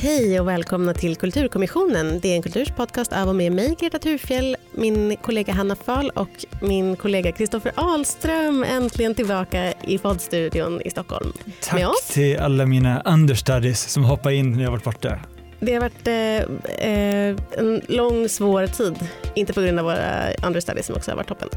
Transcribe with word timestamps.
Hej 0.00 0.40
och 0.40 0.48
välkomna 0.48 0.94
till 0.94 1.16
Kulturkommissionen. 1.16 2.20
Det 2.20 2.28
är 2.28 2.36
en 2.36 2.42
kulturspodcast 2.42 3.12
av 3.12 3.28
och 3.28 3.34
med 3.34 3.52
mig, 3.52 3.76
Greta 3.80 3.98
Thurfjell, 3.98 4.56
min 4.72 5.16
kollega 5.16 5.52
Hanna 5.52 5.76
Fahl 5.76 6.10
och 6.10 6.44
min 6.62 6.96
kollega 6.96 7.32
Kristoffer 7.32 7.72
Ahlström 7.74 8.64
äntligen 8.64 9.14
tillbaka 9.14 9.72
i 9.72 9.98
poddstudion 9.98 10.82
i 10.82 10.90
Stockholm. 10.90 11.32
Tack 11.60 12.06
till 12.12 12.38
alla 12.38 12.66
mina 12.66 13.02
understudies 13.04 13.90
som 13.90 14.04
hoppade 14.04 14.34
in 14.34 14.52
när 14.52 14.64
jag 14.64 14.70
varit 14.70 14.84
borta. 14.84 15.18
Det 15.60 15.74
har 15.74 15.80
varit 15.80 16.06
eh, 16.06 16.88
eh, 16.90 17.36
en 17.58 17.80
lång, 17.88 18.28
svår 18.28 18.66
tid. 18.66 19.08
Inte 19.34 19.52
på 19.52 19.60
grund 19.60 19.78
av 19.78 19.84
våra 19.84 20.32
understudies 20.46 20.86
som 20.86 20.96
också 20.96 21.10
har 21.10 21.16
varit 21.16 21.28
toppen. 21.28 21.48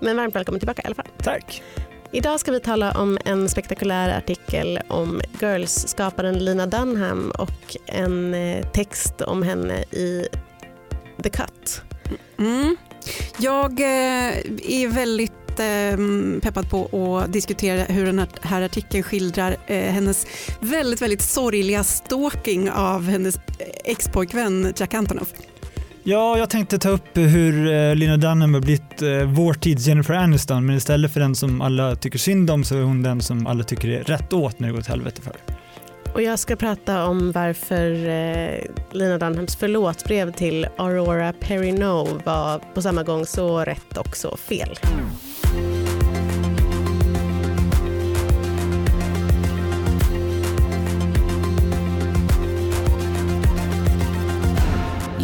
Men 0.00 0.16
varmt 0.16 0.34
välkommen 0.34 0.60
tillbaka 0.60 0.82
i 0.82 0.86
alla 0.86 0.94
fall. 0.94 1.08
Tack. 1.18 1.62
Idag 2.14 2.40
ska 2.40 2.52
vi 2.52 2.60
tala 2.60 2.92
om 2.92 3.18
en 3.24 3.48
spektakulär 3.48 4.18
artikel 4.18 4.80
om 4.88 5.20
Girls-skaparen 5.40 6.44
Lina 6.44 6.66
Dunham 6.66 7.30
och 7.38 7.76
en 7.86 8.34
eh, 8.34 8.66
text 8.70 9.20
om 9.20 9.42
henne 9.42 9.78
i 9.82 10.28
The 11.22 11.30
Cut. 11.30 11.82
Mm. 12.38 12.76
Jag 13.38 13.80
eh, 13.80 14.36
är 14.62 14.88
väldigt 14.88 15.60
ehm, 15.60 16.40
peppad 16.42 16.70
på 16.70 17.18
att 17.18 17.32
diskutera 17.32 17.82
hur 17.82 18.06
den 18.06 18.26
här 18.42 18.62
artikeln 18.62 19.02
skildrar 19.02 19.56
eh, 19.66 19.92
hennes 19.92 20.26
väldigt, 20.60 21.02
väldigt 21.02 21.22
sorgliga 21.22 21.84
stalking 21.84 22.70
av 22.70 23.04
hennes 23.04 23.38
expojkvän 23.84 24.72
Jack 24.76 24.94
Antonoff. 24.94 25.28
Ja, 26.06 26.38
jag 26.38 26.50
tänkte 26.50 26.78
ta 26.78 26.88
upp 26.88 27.16
hur 27.16 27.52
Lena 27.66 27.94
Lina 27.94 28.16
Dunham 28.16 28.54
har 28.54 28.60
blivit 28.60 29.02
eh, 29.02 29.24
vår 29.24 29.54
tids 29.54 29.86
Jennifer 29.86 30.14
Aniston, 30.14 30.66
men 30.66 30.76
istället 30.76 31.12
för 31.12 31.20
den 31.20 31.34
som 31.34 31.60
alla 31.60 31.96
tycker 31.96 32.18
synd 32.18 32.50
om 32.50 32.64
så 32.64 32.76
är 32.76 32.82
hon 32.82 33.02
den 33.02 33.20
som 33.20 33.46
alla 33.46 33.64
tycker 33.64 33.88
är 33.88 34.04
rätt 34.04 34.32
åt 34.32 34.58
när 34.58 34.68
det 34.68 34.72
går 34.72 34.80
åt 34.80 34.86
helvete 34.86 35.22
för. 35.22 35.36
Och 36.14 36.22
jag 36.22 36.38
ska 36.38 36.56
prata 36.56 37.06
om 37.06 37.32
varför 37.32 37.90
Lena 37.90 38.74
Lina 38.92 39.18
Dunhams 39.18 39.56
förlåtbrev 39.56 40.32
till 40.32 40.66
Aurora 40.76 41.32
Perrineau 41.32 42.08
var 42.24 42.60
på 42.74 42.82
samma 42.82 43.02
gång 43.02 43.26
så 43.26 43.60
rätt 43.60 43.96
och 43.96 44.16
så 44.16 44.36
fel. 44.36 44.78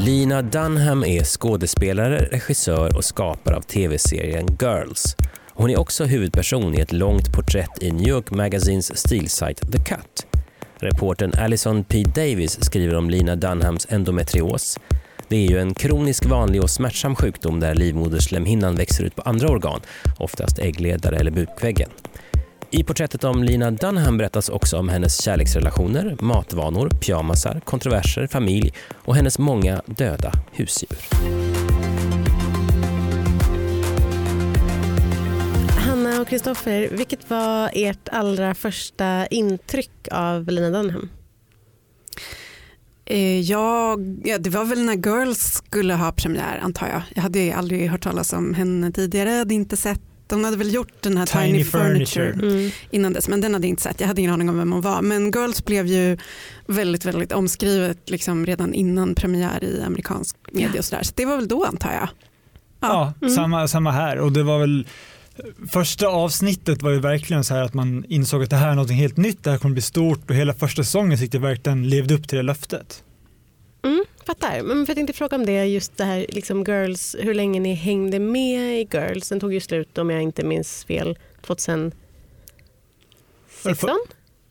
Lina 0.04 0.42
Dunham 0.42 1.04
är 1.04 1.24
skådespelare, 1.24 2.18
regissör 2.18 2.96
och 2.96 3.04
skapare 3.04 3.56
av 3.56 3.60
tv-serien 3.60 4.46
Girls. 4.60 5.16
Hon 5.48 5.70
är 5.70 5.78
också 5.78 6.04
huvudperson 6.04 6.74
i 6.74 6.80
ett 6.80 6.92
långt 6.92 7.32
porträtt 7.32 7.82
i 7.82 7.90
New 7.90 8.08
York 8.08 8.30
Magazines 8.30 8.98
stilsajt 8.98 9.72
The 9.72 9.78
Cut. 9.78 10.26
Reporten 10.76 11.32
Alison 11.34 11.84
P. 11.84 12.02
Davis 12.02 12.64
skriver 12.64 12.94
om 12.94 13.10
Lina 13.10 13.36
Dunhams 13.36 13.86
endometrios. 13.90 14.78
Det 15.28 15.36
är 15.36 15.50
ju 15.50 15.58
en 15.58 15.74
kronisk 15.74 16.26
vanlig 16.26 16.62
och 16.62 16.70
smärtsam 16.70 17.16
sjukdom 17.16 17.60
där 17.60 17.74
livmoderslemhinnan 17.74 18.76
växer 18.76 19.04
ut 19.04 19.16
på 19.16 19.22
andra 19.22 19.48
organ, 19.48 19.80
oftast 20.18 20.58
äggledare 20.58 21.16
eller 21.16 21.30
bukväggen. 21.30 21.90
I 22.72 22.84
porträttet 22.84 23.24
om 23.24 23.42
Lina 23.44 23.70
Dunham 23.70 24.18
berättas 24.18 24.48
också 24.48 24.78
om 24.78 24.88
hennes 24.88 25.22
kärleksrelationer, 25.22 26.16
matvanor, 26.20 26.90
pyjamasar, 26.90 27.60
kontroverser, 27.64 28.26
familj 28.26 28.72
och 28.92 29.16
hennes 29.16 29.38
många 29.38 29.82
döda 29.86 30.32
husdjur. 30.52 30.98
Hanna 35.78 36.20
och 36.20 36.28
Kristoffer, 36.28 36.88
vilket 36.92 37.30
var 37.30 37.70
ert 37.74 38.08
allra 38.12 38.54
första 38.54 39.26
intryck 39.26 40.08
av 40.10 40.48
Lina 40.48 40.70
Dunham? 40.70 41.08
Eh, 43.04 43.40
ja, 43.40 43.96
det 44.38 44.50
var 44.50 44.64
väl 44.64 44.84
när 44.84 44.96
Girls 44.96 45.38
skulle 45.38 45.94
ha 45.94 46.12
premiär 46.12 46.58
antar 46.62 46.88
jag. 46.88 47.02
Jag 47.14 47.22
hade 47.22 47.54
aldrig 47.54 47.90
hört 47.90 48.02
talas 48.02 48.32
om 48.32 48.54
henne 48.54 48.92
tidigare, 48.92 49.30
hade 49.30 49.54
inte 49.54 49.76
sett 49.76 50.09
de 50.30 50.44
hade 50.44 50.56
väl 50.56 50.74
gjort 50.74 51.02
den 51.02 51.16
här 51.16 51.26
Tiny, 51.26 51.44
Tiny 51.44 51.64
Furniture, 51.64 52.32
Furniture. 52.32 52.52
Mm. 52.52 52.70
innan 52.90 53.12
dess 53.12 53.28
men 53.28 53.40
den 53.40 53.54
hade 53.54 53.66
jag 53.66 53.70
inte 53.70 53.82
sett. 53.82 54.00
Jag 54.00 54.08
hade 54.08 54.20
ingen 54.20 54.32
aning 54.32 54.48
om 54.48 54.58
vem 54.58 54.72
hon 54.72 54.80
var. 54.80 55.02
Men 55.02 55.30
Girls 55.30 55.64
blev 55.64 55.86
ju 55.86 56.18
väldigt, 56.66 57.04
väldigt 57.04 57.32
omskrivet 57.32 58.10
liksom 58.10 58.46
redan 58.46 58.74
innan 58.74 59.14
premiär 59.14 59.64
i 59.64 59.82
amerikansk 59.82 60.36
media 60.52 60.78
och 60.78 60.84
sådär. 60.84 61.02
Så 61.02 61.12
det 61.16 61.24
var 61.24 61.36
väl 61.36 61.48
då 61.48 61.64
antar 61.64 61.92
jag. 61.92 62.08
Ja, 62.80 62.88
ja 62.88 63.12
mm. 63.22 63.34
samma, 63.34 63.68
samma 63.68 63.90
här 63.90 64.18
och 64.18 64.32
det 64.32 64.42
var 64.42 64.58
väl 64.58 64.86
Första 65.72 66.06
avsnittet 66.06 66.82
var 66.82 66.90
ju 66.90 67.00
verkligen 67.00 67.44
så 67.44 67.54
här 67.54 67.62
att 67.62 67.74
man 67.74 68.04
insåg 68.08 68.42
att 68.42 68.50
det 68.50 68.56
här 68.56 68.70
är 68.70 68.74
något 68.74 68.90
helt 68.90 69.16
nytt, 69.16 69.44
det 69.44 69.50
här 69.50 69.58
kommer 69.58 69.72
bli 69.72 69.82
stort 69.82 70.30
och 70.30 70.36
hela 70.36 70.54
första 70.54 70.84
säsongen 70.84 71.18
tyckte 71.18 71.36
jag 71.36 71.42
verkligen 71.42 71.88
levde 71.88 72.14
upp 72.14 72.28
till 72.28 72.36
det 72.36 72.42
löftet. 72.42 73.02
Mm, 73.82 74.04
fattar. 74.26 74.62
Men 74.62 74.86
för 74.86 74.90
jag 74.90 74.96
tänkte 74.96 75.12
fråga 75.12 75.36
om 75.36 75.46
det, 75.46 75.64
just 75.64 75.96
det 75.96 76.04
här 76.04 76.26
liksom 76.28 76.64
Girls, 76.64 77.16
hur 77.18 77.34
länge 77.34 77.60
ni 77.60 77.74
hängde 77.74 78.18
med 78.18 78.80
i 78.80 78.88
Girls. 78.92 79.28
Den 79.28 79.40
tog 79.40 79.54
ju 79.54 79.60
slut 79.60 79.98
om 79.98 80.10
jag 80.10 80.22
inte 80.22 80.44
minns 80.44 80.84
fel 80.84 81.18
2016? 81.42 83.98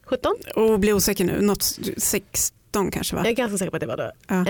17? 0.06 0.36
Och 0.56 0.80
blir 0.80 0.94
osäker 0.94 1.26
nu, 1.26 1.42
något 1.42 1.64
16 1.98 2.92
kanske 2.92 3.16
va? 3.16 3.22
Jag 3.22 3.32
är 3.32 3.36
ganska 3.36 3.58
säker 3.58 3.70
på 3.70 3.76
att 3.76 3.82
det 3.82 3.88
var 3.88 3.98
då. 3.98 4.12
Ja. 4.28 4.46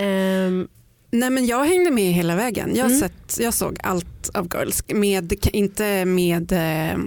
Um, 0.48 0.68
Nej 1.12 1.30
men 1.30 1.46
jag 1.46 1.66
hängde 1.66 1.92
med 1.92 2.14
hela 2.14 2.36
vägen. 2.36 2.75
Jag, 2.75 2.86
mm. 2.86 3.00
sett, 3.00 3.38
jag 3.40 3.53
såg 3.53 3.78
allt 3.84 4.30
av 4.34 4.47
Girls, 4.53 4.84
med, 4.88 5.34
inte 5.53 6.06
med 6.06 6.52
eh, 6.52 7.00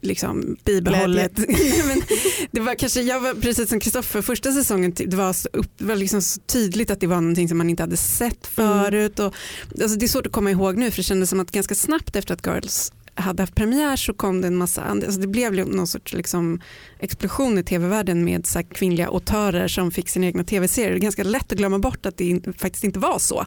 liksom, 0.00 0.56
bibehållet. 0.64 1.38
men 1.86 2.02
det 2.50 2.60
var 2.60 2.74
kanske, 2.74 3.02
jag 3.02 3.20
var 3.20 3.34
precis 3.34 3.68
som 3.68 3.80
Kristoffer, 3.80 4.22
första 4.22 4.52
säsongen 4.52 4.92
det 4.96 5.16
var, 5.16 5.32
så, 5.32 5.48
upp, 5.52 5.80
var 5.80 5.96
liksom 5.96 6.22
så 6.22 6.40
tydligt 6.40 6.90
att 6.90 7.00
det 7.00 7.06
var 7.06 7.20
någonting 7.20 7.48
som 7.48 7.58
man 7.58 7.70
inte 7.70 7.82
hade 7.82 7.96
sett 7.96 8.58
mm. 8.58 8.84
förut. 8.84 9.18
Och, 9.18 9.34
alltså, 9.82 9.98
det 9.98 10.06
är 10.06 10.08
svårt 10.08 10.26
att 10.26 10.32
komma 10.32 10.50
ihåg 10.50 10.76
nu 10.76 10.90
för 10.90 10.96
det 10.96 11.02
kändes 11.02 11.30
som 11.30 11.40
att 11.40 11.50
ganska 11.50 11.74
snabbt 11.74 12.16
efter 12.16 12.34
att 12.34 12.46
Girls 12.46 12.92
hade 13.14 13.42
haft 13.42 13.54
premiär 13.54 13.96
så 13.96 14.14
kom 14.14 14.40
det 14.40 14.46
en 14.46 14.56
massa 14.56 14.82
alltså 14.82 15.20
det 15.20 15.26
blev 15.26 15.54
någon 15.54 15.86
sorts 15.86 16.12
liksom 16.12 16.60
explosion 16.98 17.58
i 17.58 17.64
tv-världen 17.64 18.24
med 18.24 18.46
så 18.46 18.62
kvinnliga 18.62 19.06
autörer 19.06 19.68
som 19.68 19.90
fick 19.90 20.08
sina 20.08 20.26
egna 20.26 20.44
tv-serier. 20.44 20.90
Det 20.90 20.96
är 20.96 21.00
ganska 21.00 21.24
lätt 21.24 21.52
att 21.52 21.58
glömma 21.58 21.78
bort 21.78 22.06
att 22.06 22.16
det 22.16 22.40
faktiskt 22.58 22.84
inte 22.84 22.98
var 22.98 23.18
så 23.18 23.44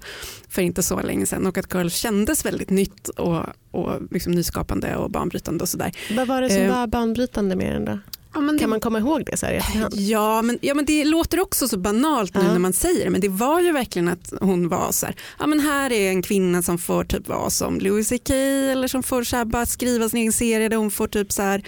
för 0.50 0.62
inte 0.62 0.84
så 0.84 1.02
länge 1.02 1.26
sedan 1.26 1.48
och 1.48 1.58
att 1.58 1.74
Girl 1.74 1.90
kändes 1.90 2.46
väldigt 2.46 2.70
nytt 2.70 3.08
och, 3.08 3.44
och 3.72 4.02
liksom 4.12 4.32
nyskapande 4.32 4.96
och 4.96 5.12
banbrytande 5.12 5.62
och 5.62 5.70
sådär. 5.70 5.92
Vad 6.16 6.28
var 6.28 6.42
det 6.42 6.50
som 6.50 6.62
eh, 6.62 6.78
var 6.78 6.88
banbrytande 6.88 7.56
med 7.56 7.74
den 7.74 7.86
då? 7.86 8.00
Ja, 8.36 8.42
kan 8.42 8.58
det, 8.58 8.68
man 8.68 8.80
komma 8.80 9.00
ihåg 9.00 9.26
det 9.26 9.38
så 9.38 9.46
här 9.46 9.54
i 9.54 9.58
efterhand? 9.58 9.94
Ja 9.98 10.42
men, 10.42 10.60
ja, 10.62 10.74
men 10.74 10.86
det 10.86 11.06
låter 11.06 11.40
också 11.40 11.68
så 11.68 11.78
banalt 11.78 12.36
nu 12.36 12.42
-huh. 12.42 12.52
när 12.52 12.60
man 12.60 12.74
säger 12.74 13.06
det 13.06 13.10
men 13.10 13.22
det 13.22 13.30
var 13.30 13.62
ju 13.62 13.72
verkligen 13.72 14.08
att 14.08 14.34
hon 14.42 14.70
var 14.70 14.92
så 14.92 15.06
här, 15.06 15.16
ja 15.40 15.48
men 15.48 15.60
här 15.60 15.92
är 15.92 16.10
en 16.10 16.22
kvinna 16.22 16.62
som 16.62 16.78
får 16.78 17.04
typ 17.04 17.28
vara 17.28 17.50
som 17.50 17.80
Louis 17.80 18.10
CK 18.10 18.30
eller 18.30 18.88
som 18.88 19.04
får 19.04 19.24
så 19.24 19.36
här, 19.36 19.46
bara 19.46 19.66
skriva 19.66 20.10
sin 20.10 20.20
egen 20.20 20.34
serie 20.34 20.70
där 20.70 20.78
hon 20.78 20.92
får 20.92 21.08
typ 21.08 21.32
så 21.32 21.42
här 21.42 21.64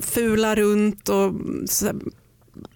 fula 0.00 0.54
runt 0.54 1.08
och 1.08 1.32
så 1.66 1.86
här, 1.86 1.94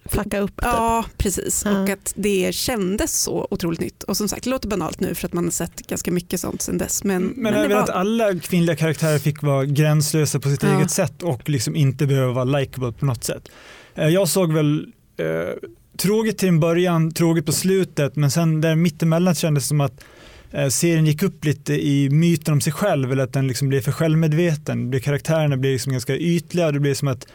flacka 0.05 0.39
upp. 0.39 0.55
Typ. 0.55 0.65
Ja, 0.65 1.05
precis. 1.17 1.61
Ja. 1.65 1.81
Och 1.81 1.89
att 1.89 2.13
det 2.15 2.55
kändes 2.55 3.21
så 3.21 3.47
otroligt 3.51 3.79
nytt. 3.79 4.03
Och 4.03 4.17
som 4.17 4.27
sagt, 4.27 4.43
det 4.43 4.49
låter 4.49 4.69
banalt 4.69 4.99
nu 4.99 5.15
för 5.15 5.27
att 5.27 5.33
man 5.33 5.43
har 5.43 5.51
sett 5.51 5.87
ganska 5.87 6.11
mycket 6.11 6.39
sånt 6.39 6.61
sedan 6.61 6.77
dess. 6.77 7.03
Men, 7.03 7.23
men, 7.23 7.33
men 7.43 7.53
även 7.53 7.71
var... 7.71 7.83
att 7.83 7.89
alla 7.89 8.39
kvinnliga 8.39 8.75
karaktärer 8.75 9.19
fick 9.19 9.41
vara 9.41 9.65
gränslösa 9.65 10.39
på 10.39 10.49
sitt 10.49 10.63
ja. 10.63 10.77
eget 10.77 10.91
sätt 10.91 11.23
och 11.23 11.49
liksom 11.49 11.75
inte 11.75 12.07
behöva 12.07 12.33
vara 12.33 12.59
likable 12.59 12.91
på 12.91 13.05
något 13.05 13.23
sätt. 13.23 13.49
Eh, 13.95 14.07
jag 14.07 14.27
såg 14.27 14.53
väl 14.53 14.87
eh, 15.17 15.69
tråkigt 15.97 16.37
till 16.37 16.49
en 16.49 16.59
början, 16.59 17.11
tråkigt 17.11 17.45
på 17.45 17.51
slutet, 17.51 18.15
men 18.15 18.31
sen 18.31 18.61
där 18.61 18.75
mittemellan 18.75 19.35
kändes 19.35 19.63
det 19.63 19.67
som 19.67 19.81
att 19.81 20.03
eh, 20.51 20.67
serien 20.67 21.05
gick 21.05 21.23
upp 21.23 21.45
lite 21.45 21.73
i 21.73 22.09
myten 22.09 22.53
om 22.53 22.61
sig 22.61 22.73
själv 22.73 23.11
eller 23.11 23.23
att 23.23 23.33
den 23.33 23.47
liksom 23.47 23.69
blev 23.69 23.81
för 23.81 23.91
självmedveten. 23.91 25.01
Karaktärerna 25.01 25.57
blev 25.57 25.73
liksom 25.73 25.91
ganska 25.91 26.17
ytliga, 26.17 26.71
det 26.71 26.79
blev 26.79 26.93
som 26.93 27.07
att 27.07 27.27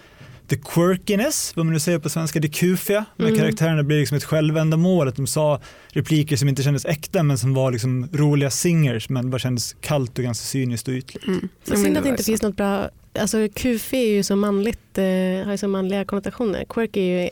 the 0.53 0.59
quirkiness, 0.59 1.57
vad 1.57 1.67
man 1.67 1.73
nu 1.73 1.81
säger 1.81 1.99
på 1.99 2.09
svenska, 2.09 2.41
det 2.41 2.49
kufiga 2.49 3.05
med 3.17 3.29
mm. 3.29 3.41
karaktärerna 3.41 3.83
blir 3.83 3.99
liksom 3.99 4.17
ett 4.17 4.25
självändamål, 4.25 5.09
att 5.09 5.17
de 5.17 5.27
sa 5.27 5.61
repliker 5.89 6.37
som 6.37 6.49
inte 6.49 6.63
kändes 6.63 6.85
äkta 6.85 7.23
men 7.23 7.39
som 7.39 7.55
var 7.55 7.73
liksom 7.73 8.09
roliga 8.13 8.51
singers 8.51 9.09
men 9.09 9.31
bara 9.31 9.39
kändes 9.39 9.77
kallt 9.81 10.19
och 10.19 10.25
ganska 10.25 10.45
cyniskt 10.45 10.89
och 10.89 10.95
ytligt. 10.95 11.27
Mm. 11.27 11.49
Så 11.65 11.77
synd 11.77 11.97
att 11.97 12.03
det 12.03 12.09
inte 12.09 12.25
finns 12.25 12.43
något 12.43 12.57
bra, 12.57 12.91
alltså 13.19 13.49
kufi 13.55 13.97
är 13.97 14.15
ju 14.15 14.23
så 14.23 14.37
manligt, 14.37 14.99
eh, 14.99 15.05
har 15.45 15.51
ju 15.51 15.59
så 15.59 15.69
manliga 15.69 16.05
konnotationer, 16.05 16.65
quirky 16.69 17.01
är 17.01 17.23
ju 17.23 17.31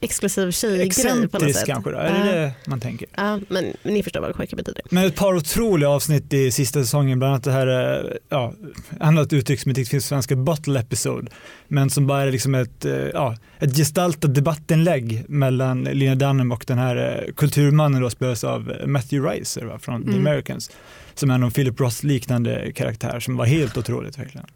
exklusiv 0.00 0.50
tjejgrej 0.50 1.28
på 1.28 1.38
något 1.38 1.54
sätt. 1.54 1.66
kanske 1.66 1.90
då, 1.90 1.98
är 1.98 2.24
det 2.24 2.32
det 2.40 2.52
man 2.66 2.80
tänker? 2.80 3.08
Ja, 3.16 3.38
men, 3.48 3.64
men 3.82 3.94
ni 3.94 4.02
förstår 4.02 4.20
vad 4.20 4.36
quirky 4.36 4.56
betyder. 4.56 4.82
Men 4.90 5.06
ett 5.06 5.16
par 5.16 5.34
otroliga 5.34 5.88
avsnitt 5.88 6.32
i 6.32 6.50
sista 6.50 6.80
säsongen, 6.80 7.18
bland 7.18 7.32
annat 7.32 7.44
det 7.44 7.52
här, 7.52 7.66
eh, 7.66 8.16
ja, 8.28 8.54
annat 9.00 9.32
uttryck 9.32 9.60
som 9.60 9.70
inte 9.70 9.84
finns 9.84 10.04
på 10.04 10.08
svenska, 10.08 10.36
bottle 10.36 10.80
episode, 10.80 11.30
men 11.68 11.90
som 11.90 12.06
bara 12.06 12.22
är 12.22 12.32
liksom 12.32 12.54
ett, 12.54 12.84
eh, 12.84 12.92
ja, 12.92 13.36
ett 13.58 13.76
gestaltat 13.76 14.34
debattinlägg 14.34 15.24
mellan 15.28 15.84
Lina 15.84 16.14
Dunham 16.14 16.52
och 16.52 16.64
den 16.66 16.78
här 16.78 17.24
eh, 17.26 17.32
kulturmannen 17.34 18.02
då 18.02 18.10
spelas 18.10 18.44
av 18.44 18.72
Matthew 18.86 19.30
Reiser 19.30 19.64
va, 19.64 19.78
från 19.78 20.02
mm. 20.02 20.12
The 20.12 20.18
Americans, 20.18 20.70
som 21.14 21.30
är 21.30 21.38
någon 21.38 21.50
Philip 21.50 21.80
Ross 21.80 22.02
liknande 22.02 22.72
karaktär 22.72 23.20
som 23.20 23.36
var 23.36 23.46
helt 23.46 23.76
otroligt 23.76 24.18
verkligen. 24.18 24.46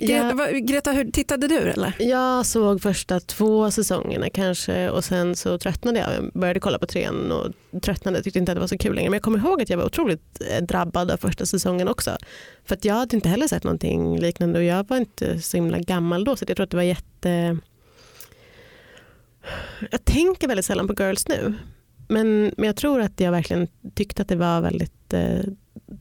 Greta, 0.00 0.34
vad- 0.34 0.66
Greta 0.66 0.92
hur, 0.92 1.10
tittade 1.10 1.48
du 1.48 1.58
eller? 1.58 1.94
Jag 1.98 2.46
såg 2.46 2.82
första 2.82 3.20
två 3.20 3.70
säsongerna 3.70 4.30
kanske 4.30 4.90
och 4.90 5.04
sen 5.04 5.36
så 5.36 5.58
tröttnade 5.58 5.98
jag. 5.98 6.14
Jag 6.14 6.32
började 6.40 6.60
kolla 6.60 6.78
på 6.78 6.86
trean 6.86 7.32
och 7.32 7.52
tröttnade. 7.82 8.22
Tyckte 8.22 8.38
inte 8.38 8.52
att 8.52 8.56
det 8.56 8.60
var 8.60 8.66
så 8.66 8.78
kul 8.78 8.94
längre. 8.94 9.10
Men 9.10 9.16
jag 9.16 9.22
kommer 9.22 9.38
ihåg 9.38 9.62
att 9.62 9.70
jag 9.70 9.76
var 9.78 9.84
otroligt 9.84 10.40
eh, 10.50 10.64
drabbad 10.64 11.10
av 11.10 11.16
första 11.16 11.46
säsongen 11.46 11.88
också. 11.88 12.16
För 12.64 12.74
att 12.74 12.84
jag 12.84 12.94
hade 12.94 13.16
inte 13.16 13.28
heller 13.28 13.48
sett 13.48 13.64
någonting 13.64 14.18
liknande 14.18 14.58
och 14.58 14.64
jag 14.64 14.88
var 14.88 14.96
inte 14.96 15.40
så 15.42 15.56
himla 15.56 15.78
gammal 15.78 16.24
då 16.24 16.36
så 16.36 16.44
jag 16.48 16.56
tror 16.56 16.64
att 16.64 16.70
det 16.70 16.76
var 16.76 16.84
jätte... 16.84 17.58
Jag 19.90 20.04
tänker 20.04 20.48
väldigt 20.48 20.66
sällan 20.66 20.88
på 20.88 20.94
Girls 21.02 21.28
nu. 21.28 21.54
Men, 22.08 22.52
men 22.56 22.66
jag 22.66 22.76
tror 22.76 23.00
att 23.00 23.20
jag 23.20 23.30
verkligen 23.32 23.68
tyckte 23.94 24.22
att 24.22 24.28
det 24.28 24.36
var 24.36 24.60
väldigt 24.60 25.12
eh, 25.12 25.40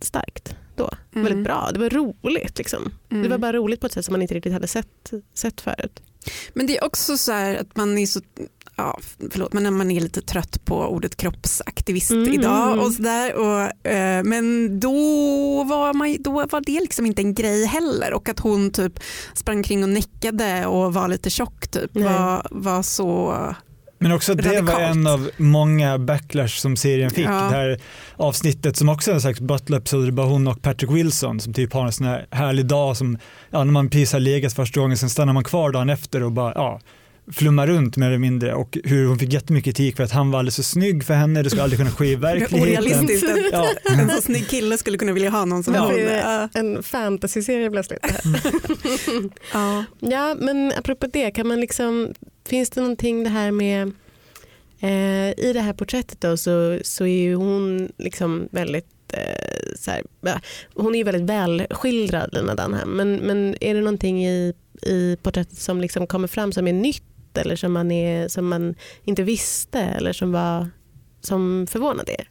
starkt 0.02 0.56
då. 0.78 0.90
Mm. 1.16 1.26
Väldigt 1.28 1.44
bra. 1.44 1.70
Det 1.74 1.80
var 1.80 1.90
roligt. 1.90 2.58
Liksom. 2.58 2.92
Mm. 3.10 3.24
Det 3.24 3.30
var 3.30 3.38
bara 3.38 3.54
roligt 3.54 3.80
på 3.80 3.88
ett 3.88 3.94
sätt 3.94 4.06
som 4.06 4.12
man 4.14 4.22
inte 4.22 4.34
riktigt 4.34 4.54
hade 4.54 4.68
sett, 4.68 5.12
sett 5.34 5.62
förut. 5.62 6.02
Men 6.54 6.68
det 6.68 6.78
är 6.78 6.84
också 6.84 7.18
så 7.18 7.32
här 7.32 7.56
att 7.56 7.78
man 7.78 7.98
är 7.98 8.06
så, 8.06 8.22
ja, 8.76 9.00
förlåt, 9.32 9.54
men 9.54 9.74
man 9.74 9.92
är 9.92 10.02
lite 10.02 10.22
trött 10.22 10.66
på 10.66 10.76
ordet 10.76 11.16
kroppsaktivist 11.18 12.12
Mm. 12.12 12.34
idag 12.34 12.80
och 12.80 12.92
sådär. 12.92 13.36
Och, 13.36 13.88
eh, 13.92 14.24
men 14.24 14.80
då 14.80 14.94
var, 15.64 15.94
man, 15.94 16.18
då 16.20 16.32
var 16.32 16.62
det 16.66 16.80
liksom 16.80 17.06
inte 17.06 17.22
en 17.22 17.34
grej 17.34 17.66
heller 17.66 18.14
och 18.14 18.30
att 18.30 18.40
hon 18.40 18.72
typ 18.72 19.00
sprang 19.34 19.64
kring 19.64 19.84
och 19.84 19.90
näckade 19.90 20.66
och 20.66 20.94
var 20.94 21.08
lite 21.08 21.30
tjock 21.30 21.68
typ 21.68 21.92
Nej. 21.94 22.04
var, 22.04 22.48
var 22.52 22.84
så 22.84 23.36
Men 24.00 24.12
också 24.12 24.32
att 24.32 24.38
det 24.38 24.62
var 24.62 24.80
en 24.80 25.08
av 25.08 25.30
många 25.38 25.98
backlash 25.98 26.48
som 26.60 26.76
serien 26.76 27.10
fick. 27.10 27.26
Ja. 27.26 27.32
Det 27.32 27.56
här 27.56 27.80
avsnittet 28.16 28.78
som 28.78 28.90
också 28.90 29.12
är 29.12 29.16
en 29.16 29.22
slags 29.22 29.40
det 29.40 29.76
är 29.76 30.12
bara 30.12 30.28
hon 30.28 30.48
och 30.48 30.62
Patrick 30.62 30.92
Wilson 30.92 31.40
som 31.40 31.54
typ 31.54 31.74
har 31.74 31.86
en 31.86 31.92
sån 31.92 32.08
här 32.08 32.28
härlig 32.32 32.66
dag 32.66 32.98
som, 32.98 33.18
ja, 33.52 33.64
när 33.64 33.72
man 33.72 33.90
precis 33.90 34.14
har 34.14 34.20
legat 34.20 34.54
första 34.54 34.80
gången, 34.80 34.98
sen 34.98 35.10
stannar 35.10 35.34
man 35.34 35.44
kvar 35.44 35.72
dagen 35.72 35.90
efter 35.90 36.24
och 36.24 36.32
bara, 36.32 36.52
ja, 36.56 36.80
flummar 37.32 37.68
runt 37.68 37.98
mer 37.98 38.08
eller 38.08 38.18
mindre 38.18 38.54
och 38.54 38.78
hur 38.84 39.08
hon 39.08 39.20
fick 39.20 39.34
jättemycket 39.34 39.76
kritik 39.76 39.96
för 39.96 40.04
att 40.04 40.12
han 40.12 40.32
var 40.32 40.40
alldeles 40.40 40.56
för 40.56 40.64
snygg 40.64 41.04
för 41.04 41.14
henne, 41.14 41.44
det 41.44 41.50
skulle 41.50 41.64
aldrig 41.64 41.80
kunna 41.80 41.92
ske 41.92 42.06
i 42.06 42.16
verkligheten. 42.30 42.62
orealistiskt 42.62 43.30
att 43.30 43.38
Ja. 43.52 43.68
en 44.02 44.10
så 44.10 44.22
snygg 44.22 44.50
kille 44.50 44.78
skulle 44.78 44.98
kunna 44.98 45.12
vilja 45.12 45.30
ha 45.30 45.46
någon 45.46 45.64
som 45.64 45.74
Ja. 45.76 45.82
hon. 45.82 45.94
Det 45.94 46.10
är 46.10 46.42
Ja. 46.42 46.50
En 46.54 46.84
fantasyserie 46.84 47.72
plötsligt. 47.72 48.00
Ja. 49.54 49.84
ja, 50.00 50.36
men 50.40 50.72
apropå 50.80 51.08
det, 51.14 51.32
kan 51.32 51.48
man 51.48 51.60
liksom, 51.60 52.14
finns 52.48 52.70
det 52.70 52.82
någonting 52.82 53.24
det 53.24 53.30
här 53.30 53.52
med 53.52 53.92
eh, 54.80 55.46
i 55.48 55.52
det 55.54 55.62
här 55.62 55.74
porträttet 55.74 56.22
då 56.22 56.38
så, 56.38 56.80
så 56.84 57.04
är 57.04 57.22
ju 57.22 57.36
hon 57.36 57.92
liksom 57.98 58.48
väldigt 58.52 59.14
eh, 59.14 59.76
så 59.76 59.92
här, 59.92 60.04
hon 60.74 60.96
är 60.96 60.98
ju 60.98 61.04
väldigt 61.04 61.30
välskildrad 61.30 62.30
Lina 62.34 62.56
Dunham 62.56 62.90
men, 62.90 63.16
men 63.16 63.56
är 63.62 63.74
det 63.74 63.82
någonting 63.82 64.26
i, 64.26 64.54
i 64.82 65.18
porträttet 65.24 65.58
som 65.58 65.82
liksom 65.82 66.08
kommer 66.08 66.28
fram 66.28 66.52
som 66.52 66.68
är 66.68 66.74
nytt 66.74 67.38
eller 67.38 67.56
som 67.56 67.74
man, 67.74 67.92
är, 67.92 68.28
som 68.28 68.48
man 68.48 68.76
inte 69.04 69.24
visste 69.24 69.80
eller 69.80 70.14
som, 70.14 70.32
var, 70.32 70.70
som 71.22 71.68
förvånade 71.70 72.12
er? 72.12 72.30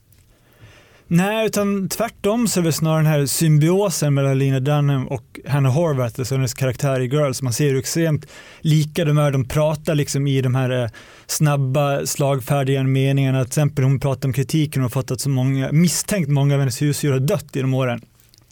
Nej, 1.09 1.47
utan 1.47 1.89
tvärtom 1.89 2.49
så 2.49 2.61
är 2.61 2.65
det 2.65 2.73
snarare 2.73 2.99
den 2.99 3.07
här 3.07 3.27
symbiosen 3.27 4.15
mellan 4.15 4.39
Lena 4.39 4.61
Dunham 4.61 5.09
och 5.09 5.41
Hannah 5.47 5.73
Horvath, 5.73 6.21
alltså 6.21 6.35
hennes 6.35 6.55
karaktär 6.55 7.01
i 7.01 7.07
Girls. 7.07 7.43
Man 7.43 7.53
ser 7.53 7.69
hur 7.69 7.79
extremt 7.79 8.27
lika 8.61 9.05
de 9.05 9.19
är. 9.19 9.31
De 9.31 9.49
pratar 9.49 9.95
liksom 9.95 10.27
i 10.27 10.41
de 10.41 10.55
här 10.55 10.83
eh, 10.83 10.91
snabba, 11.27 12.07
slagfärdiga 12.07 12.83
meningarna. 12.83 13.45
Till 13.45 13.49
exempel 13.49 13.85
hon 13.85 14.01
pratar 14.01 14.29
om 14.29 14.33
kritiken 14.33 14.83
och 14.83 14.85
har 14.85 14.91
fått 14.91 15.11
att 15.11 15.21
så 15.21 15.29
många, 15.29 15.73
misstänkt 15.73 16.29
många 16.29 16.55
av 16.55 16.61
hennes 16.61 16.83
husdjur 16.83 17.13
har 17.13 17.21
dött 17.21 17.47
genom 17.53 17.75
åren. 17.75 18.01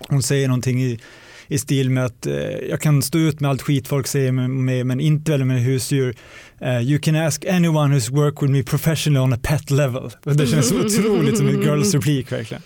Hon 0.09 0.23
säger 0.23 0.49
någonting 0.49 0.83
i, 0.83 0.99
i 1.47 1.59
stil 1.59 1.91
med 1.91 2.05
att 2.05 2.27
eh, 2.27 2.35
jag 2.71 2.81
kan 2.81 3.03
stå 3.03 3.19
ut 3.19 3.41
med 3.41 3.51
allt 3.51 3.63
skit 3.63 3.89
folk 3.89 4.07
säger 4.07 4.33
mig, 4.33 4.85
men 4.85 5.01
inte 5.01 5.33
väl 5.33 5.45
med 5.45 5.63
husdjur. 5.63 6.17
Eh, 6.61 6.81
you 6.81 6.99
can 6.99 7.17
ask 7.17 7.45
anyone 7.45 7.95
who's 7.97 8.11
worked 8.11 8.43
with 8.43 8.53
me 8.53 8.63
professionally 8.63 9.25
on 9.25 9.33
a 9.33 9.39
pet 9.43 9.71
level. 9.71 10.11
Det 10.35 10.47
känns 10.47 10.69
så 10.69 10.81
otroligt 10.81 11.37
som 11.39 11.49
en 11.49 11.63
girls 11.63 11.95
replik 11.95 12.33
verkligen. 12.33 12.63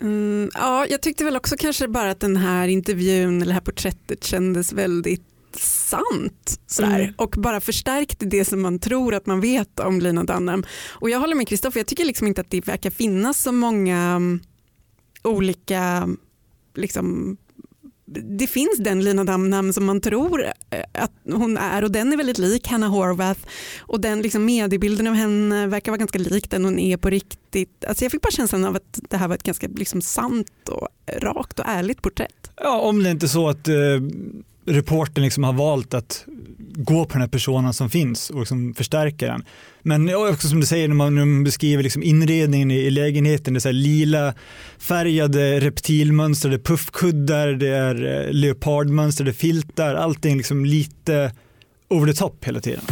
Mm, 0.00 0.50
ja, 0.54 0.86
jag 0.90 1.02
tyckte 1.02 1.24
väl 1.24 1.36
också 1.36 1.56
kanske 1.58 1.88
bara 1.88 2.10
att 2.10 2.20
den 2.20 2.36
här 2.36 2.68
intervjun 2.68 3.36
eller 3.36 3.46
det 3.46 3.52
här 3.54 3.60
porträttet 3.60 4.24
kändes 4.24 4.72
väldigt 4.72 5.22
sant 5.58 6.60
sådär, 6.66 7.00
Mm. 7.00 7.14
och 7.16 7.34
bara 7.38 7.60
förstärkte 7.60 8.26
det 8.26 8.44
som 8.44 8.62
man 8.62 8.78
tror 8.78 9.14
att 9.14 9.26
man 9.26 9.40
vet 9.40 9.80
om 9.80 10.00
Lina 10.00 10.24
Dunham. 10.24 10.64
Och 10.88 11.10
jag 11.10 11.18
håller 11.20 11.34
med 11.34 11.48
Kristoffer, 11.48 11.80
jag 11.80 11.86
tycker 11.86 12.04
liksom 12.04 12.26
inte 12.26 12.40
att 12.40 12.50
det 12.50 12.66
verkar 12.66 12.90
finnas 12.90 13.42
så 13.42 13.52
många 13.52 13.98
mm, 13.98 14.40
olika 15.22 16.08
liksom, 16.74 17.36
det 18.22 18.46
finns 18.46 18.78
den 18.78 19.04
Lina 19.04 19.24
Damnam 19.24 19.72
som 19.72 19.84
man 19.84 20.00
tror 20.00 20.44
eh, 20.44 20.52
att 20.92 21.12
hon 21.24 21.56
är 21.56 21.84
och 21.84 21.92
den 21.92 22.12
är 22.12 22.16
väldigt 22.16 22.38
lik 22.38 22.68
Hannah 22.68 22.90
Horvath 22.90 23.40
och 23.78 24.00
den 24.00 24.22
liksom 24.22 24.44
mediebilden 24.44 25.06
av 25.06 25.14
henne 25.14 25.66
verkar 25.66 25.92
vara 25.92 25.98
ganska 25.98 26.18
lik 26.18 26.50
den 26.50 26.64
hon 26.64 26.78
är 26.78 26.96
på 26.96 27.10
riktigt. 27.10 27.84
Alltså 27.88 28.04
jag 28.04 28.12
fick 28.12 28.22
bara 28.22 28.30
känslan 28.30 28.64
av 28.64 28.76
att 28.76 29.00
det 29.10 29.16
här 29.16 29.28
var 29.28 29.34
ett 29.34 29.42
ganska 29.42 29.68
liksom 29.76 30.02
sant 30.02 30.68
och 30.68 30.88
rakt 31.20 31.58
och 31.58 31.66
ärligt 31.68 32.02
porträtt. 32.02 32.50
Ja, 32.56 32.80
om 32.80 33.02
det 33.02 33.10
inte 33.10 33.26
är 33.26 33.28
så 33.28 33.48
att 33.48 33.68
eh, 33.68 33.74
reportern 34.66 35.24
liksom 35.24 35.44
har 35.44 35.52
valt 35.52 35.94
att 35.94 36.24
gå 36.76 37.04
på 37.04 37.12
den 37.12 37.20
här 37.20 37.28
personen 37.28 37.72
som 37.72 37.90
finns 37.90 38.30
och 38.30 38.40
liksom 38.40 38.74
förstärka 38.74 39.26
den. 39.26 39.44
Men 39.82 40.14
också 40.14 40.48
som 40.48 40.60
du 40.60 40.66
säger 40.66 40.88
när 40.88 40.94
man, 40.94 41.14
när 41.14 41.24
man 41.24 41.44
beskriver 41.44 41.82
liksom 41.82 42.02
inredningen 42.02 42.70
i, 42.70 42.74
i 42.74 42.90
lägenheten, 42.90 43.54
det 43.54 43.58
är 43.58 43.60
så 43.60 43.68
här 43.68 43.72
lila 43.72 44.34
färgade 44.78 45.60
reptilmönstrade 45.60 46.58
puffkuddar, 46.58 47.48
det 47.48 47.68
är 47.68 48.26
eh, 48.26 48.32
leopardmönstrade 48.32 49.32
filtar, 49.32 49.94
allting 49.94 50.36
liksom 50.36 50.64
lite 50.64 51.32
over 51.88 52.12
the 52.12 52.18
top 52.18 52.44
hela 52.44 52.60
tiden. 52.60 52.84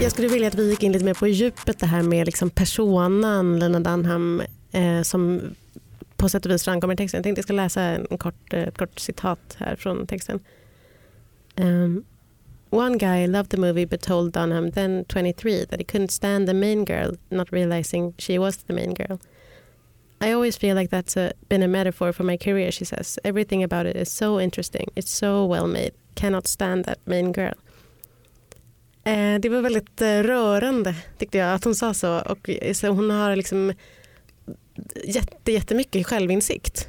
Jag 0.00 0.12
skulle 0.12 0.28
vilja 0.28 0.48
att 0.48 0.54
vi 0.54 0.70
gick 0.70 0.82
in 0.82 0.92
lite 0.92 1.04
mer 1.04 1.14
på 1.14 1.26
djupet 1.26 1.78
det 1.78 1.86
här 1.86 2.02
med 2.02 2.26
liksom 2.26 2.50
personan 2.50 3.58
Lena 3.58 3.80
Dunham 3.80 4.42
eh, 4.72 5.02
som 5.02 5.40
på 6.16 6.28
sätt 6.28 6.46
och 6.46 6.52
vis 6.52 6.64
framkommer 6.64 6.94
i 6.94 6.96
texten. 6.96 7.18
Jag 7.18 7.24
tänkte 7.24 7.38
jag 7.38 7.44
ska 7.44 7.52
läsa 7.52 7.82
en 7.82 8.18
kort, 8.18 8.52
eh, 8.52 8.62
ett 8.62 8.78
kort 8.78 8.98
citat 8.98 9.56
här 9.58 9.76
från 9.76 10.06
texten. 10.06 10.40
Um, 11.56 12.04
One 12.74 12.98
guy 12.98 13.26
loved 13.28 13.50
the 13.50 13.56
movie 13.56 13.86
but 13.86 14.02
told 14.02 14.32
Dunham, 14.32 14.72
then 14.72 15.04
23, 15.08 15.64
that 15.66 15.78
he 15.78 15.84
couldn't 15.84 16.10
stand 16.10 16.48
the 16.48 16.54
main 16.54 16.84
girl, 16.84 17.16
not 17.30 17.52
realizing 17.52 18.14
she 18.18 18.36
was 18.36 18.56
the 18.56 18.72
main 18.72 18.94
girl. 18.94 19.20
I 20.20 20.32
always 20.32 20.56
feel 20.56 20.74
like 20.74 20.90
that's 20.90 21.16
a, 21.16 21.32
been 21.48 21.62
a 21.62 21.68
metaphor 21.68 22.12
for 22.12 22.24
my 22.24 22.36
career, 22.36 22.72
she 22.72 22.84
says. 22.84 23.18
Everything 23.22 23.62
about 23.62 23.86
it 23.86 23.94
is 23.94 24.10
so 24.10 24.40
interesting. 24.40 24.90
It's 24.96 25.10
so 25.10 25.46
well 25.46 25.68
made. 25.68 25.92
Cannot 26.16 26.48
stand 26.48 26.84
that 26.86 26.98
main 27.06 27.32
girl. 27.32 27.54
Eh, 29.04 29.38
det 29.40 29.48
var 29.48 29.60
väldigt 29.60 30.00
eh, 30.00 30.22
rörande 30.22 30.94
tyckte 31.18 31.38
jag 31.38 31.54
att 31.54 31.64
hon 31.64 31.74
sa 31.74 31.94
så. 31.94 32.20
Och, 32.20 32.50
eh, 32.50 32.72
så 32.72 32.88
hon 32.88 33.10
har 33.10 33.36
liksom 33.36 33.72
jätte, 35.04 35.52
jättemycket 35.52 36.06
självinsikt 36.06 36.88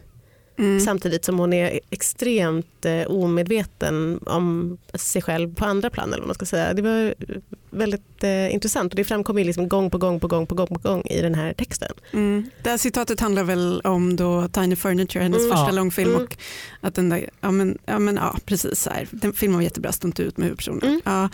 Mm. 0.57 0.79
samtidigt 0.79 1.25
som 1.25 1.39
hon 1.39 1.53
är 1.53 1.79
extremt 1.89 2.85
eh, 2.85 3.07
omedveten 3.07 4.19
om 4.25 4.77
sig 4.93 5.21
själv 5.21 5.55
på 5.55 5.65
andra 5.65 5.89
plan. 5.89 6.07
Eller 6.09 6.17
vad 6.19 6.27
man 6.27 6.35
ska 6.35 6.45
säga. 6.45 6.73
Det 6.73 6.81
var 6.81 7.15
väldigt 7.69 8.23
eh, 8.23 8.53
intressant 8.53 8.93
och 8.93 8.97
det 8.97 9.03
framkommer 9.03 9.41
ju 9.41 9.45
liksom 9.47 9.69
gång 9.69 9.89
på 9.89 9.97
gång 9.97 10.19
på 10.19 10.27
gång 10.27 10.47
på 10.47 10.55
gång 10.55 10.67
på 10.67 10.79
gång 10.89 11.01
i 11.05 11.21
den 11.21 11.35
här 11.35 11.53
texten. 11.53 11.91
Mm. 12.13 12.49
Det 12.63 12.69
här 12.69 12.77
citatet 12.77 13.19
handlar 13.19 13.43
väl 13.43 13.81
om 13.83 14.15
då 14.15 14.47
Tiny 14.47 14.75
Furniture, 14.75 15.23
hennes 15.23 15.39
Mm. 15.39 15.51
första 15.51 15.65
Ja. 15.65 15.71
långfilm. 15.71 16.09
Mm. 16.09 16.23
Och 16.23 16.37
att 16.81 16.95
den 16.95 17.09
där, 17.09 17.29
ja, 17.41 17.51
men, 17.51 17.77
ja, 17.85 17.99
men, 17.99 18.15
ja, 18.15 18.37
precis 18.45 18.79
så 18.81 18.89
här. 18.89 19.07
Den 19.11 19.33
filmen 19.33 19.55
var 19.57 19.63
jättebra, 19.63 19.91
stod 19.91 20.09
inte 20.09 20.23
ut 20.23 20.37
med 20.37 20.45
huvudpersonen. 20.45 20.83
Mm. 20.83 21.01
Ja. 21.05 21.29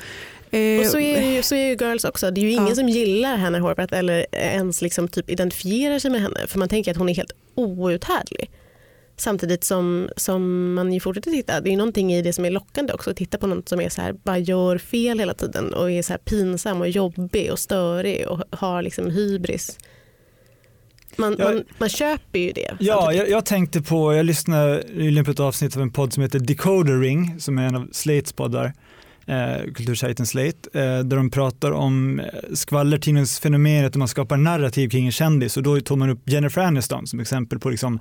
Eh, 0.52 0.80
Och 0.80 0.86
så 0.86 1.00
är, 1.00 1.22
ju, 1.36 1.44
så 1.44 1.56
är 1.56 1.68
ju 1.68 1.76
Girls 1.76 2.04
också. 2.04 2.32
Det 2.32 2.42
är 2.42 2.44
ju 2.44 2.52
ingen 2.52 2.68
Ja. 2.68 2.76
som 2.76 2.90
gillar 2.90 3.38
Hannah 3.38 3.62
Horvath 3.62 3.94
eller 3.98 4.26
ens 4.32 4.82
liksom 4.82 5.08
typ 5.08 5.30
identifierar 5.30 6.00
sig 6.00 6.12
med 6.12 6.22
henne 6.22 6.40
för 6.48 6.60
man 6.60 6.70
tänker 6.70 6.92
att 6.92 6.98
hon 6.98 7.10
är 7.10 7.16
helt 7.16 7.32
outhärdlig. 7.56 8.52
Samtidigt 9.18 9.64
som, 9.64 10.10
som 10.18 10.74
man 10.74 10.94
ju 10.94 11.00
fortsätter 11.00 11.32
titta. 11.32 11.62
Det 11.62 11.70
är 11.70 11.72
ju 11.72 11.78
någonting 11.78 12.14
i 12.14 12.22
det 12.22 12.34
som 12.34 12.46
är 12.46 12.50
lockande 12.52 12.94
också 12.94 13.10
att 13.12 13.18
titta 13.18 13.38
på 13.38 13.48
något 13.48 13.70
som 13.70 13.82
är 13.82 13.90
så 13.90 14.02
här, 14.02 14.14
bara 14.14 14.38
gör 14.38 14.78
fel 14.78 15.20
hela 15.20 15.34
tiden 15.34 15.74
och 15.74 15.92
är 15.92 16.02
så 16.02 16.14
här 16.14 16.18
pinsam 16.18 16.82
och 16.82 16.90
jobbig 16.90 17.52
och 17.52 17.60
störig 17.60 18.28
och 18.28 18.42
har 18.52 18.82
liksom 18.82 19.10
hybris. 19.12 19.78
Man, 21.16 21.36
Ja. 21.40 21.46
man, 21.46 21.64
man 21.78 21.90
köper 21.90 22.40
ju 22.40 22.52
det. 22.52 22.76
Ja, 22.80 22.96
samtidigt. 23.02 23.20
jag, 23.20 23.30
jag 23.38 23.46
tänkte 23.46 23.82
på, 23.82 24.14
jag 24.14 24.26
lyssnade 24.26 24.84
nyligen 24.94 25.26
på 25.26 25.32
ett 25.32 25.40
avsnitt 25.40 25.76
av 25.76 25.82
en 25.82 25.92
podd 25.92 26.14
som 26.14 26.24
heter 26.24 26.40
Decoder 26.40 27.00
Ring, 27.00 27.36
som 27.40 27.58
är 27.58 27.68
en 27.68 27.76
av 27.76 27.88
Slates 27.92 28.34
poddar, 28.34 28.74
eh, 29.32 29.74
kultursajten 29.74 30.26
Slate, 30.26 30.70
eh, 30.74 31.00
där 31.00 31.18
de 31.18 31.30
pratar 31.30 31.72
om 31.72 32.20
eh, 32.20 32.26
skvallertidningsfenomenet 32.54 33.92
och 33.92 34.00
man 34.00 34.08
skapar 34.08 34.38
narrativ 34.38 34.90
kring 34.90 35.06
en 35.06 35.12
kändis 35.12 35.58
och 35.58 35.64
då 35.64 35.80
tog 35.80 35.98
man 35.98 36.10
upp 36.10 36.30
Jennifer 36.30 36.62
Aniston 36.62 37.08
som 37.08 37.20
exempel 37.20 37.60
på 37.60 37.70
liksom, 37.70 38.00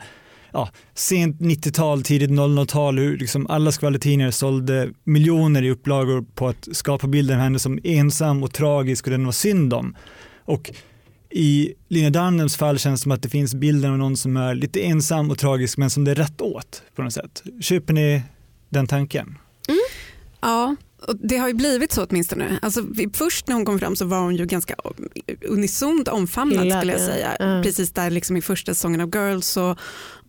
ja, 0.53 0.69
sent 0.95 1.41
90-tal, 1.41 2.03
tidigt 2.03 2.31
00-tal, 2.31 2.99
hur 2.99 3.19
liksom 3.19 3.47
alla 3.47 3.73
skvallertidningar 3.73 4.31
sålde 4.31 4.91
miljoner 5.05 5.63
i 5.63 5.71
upplagor 5.71 6.25
på 6.35 6.49
att 6.49 6.69
skapa 6.73 7.07
bilden 7.07 7.37
av 7.37 7.43
henne 7.43 7.59
som 7.59 7.79
ensam 7.85 8.43
och 8.43 8.53
tragisk 8.53 9.07
och 9.07 9.11
den 9.11 9.25
var 9.25 9.33
synd 9.33 9.75
om. 9.75 9.97
Och 10.45 10.71
i 11.31 11.75
Lina 11.89 12.11
Dunhams 12.11 12.57
fall 12.57 12.79
känns 12.79 13.01
det 13.01 13.03
som 13.03 13.13
att 13.13 13.23
det 13.23 13.29
finns 13.29 13.55
bilden 13.55 13.91
av 13.91 13.99
någon 13.99 14.17
som 14.17 14.37
är 14.37 14.55
lite 14.55 14.81
ensam 14.81 15.31
och 15.31 15.39
tragisk 15.39 15.79
men 15.79 15.91
som 15.91 16.05
det 16.05 16.11
är 16.11 16.15
rätt 16.15 16.41
åt 16.41 16.83
på 16.95 17.03
något 17.03 17.13
sätt. 17.13 17.43
Köper 17.61 17.93
ni 17.93 18.23
den 18.69 18.87
tanken? 18.87 19.39
Mm. 19.69 19.81
Ja, 20.41 20.77
och 21.09 21.17
det 21.17 21.37
har 21.37 21.49
ju 21.49 21.55
blivit 21.55 21.93
så 21.93 22.05
åtminstone. 22.05 22.59
Alltså, 22.63 22.85
först 23.13 23.47
när 23.47 23.55
hon 23.55 23.65
kom 23.65 23.79
fram 23.79 23.97
så 23.97 24.05
var 24.05 24.21
hon 24.21 24.37
ju 24.37 24.47
ganska 24.47 24.75
unisont 25.49 26.09
omfamnad 26.09 26.65
Hela, 26.65 26.79
skulle 26.79 26.93
jag 26.93 27.01
säga. 27.01 27.37
Ja. 27.39 27.63
Precis 27.63 27.93
där 27.93 28.11
liksom 28.11 28.37
i 28.37 28.43
första 28.43 28.75
säsongen 28.75 29.01
av 29.01 29.15
Girls. 29.15 29.57
Och, 29.57 29.79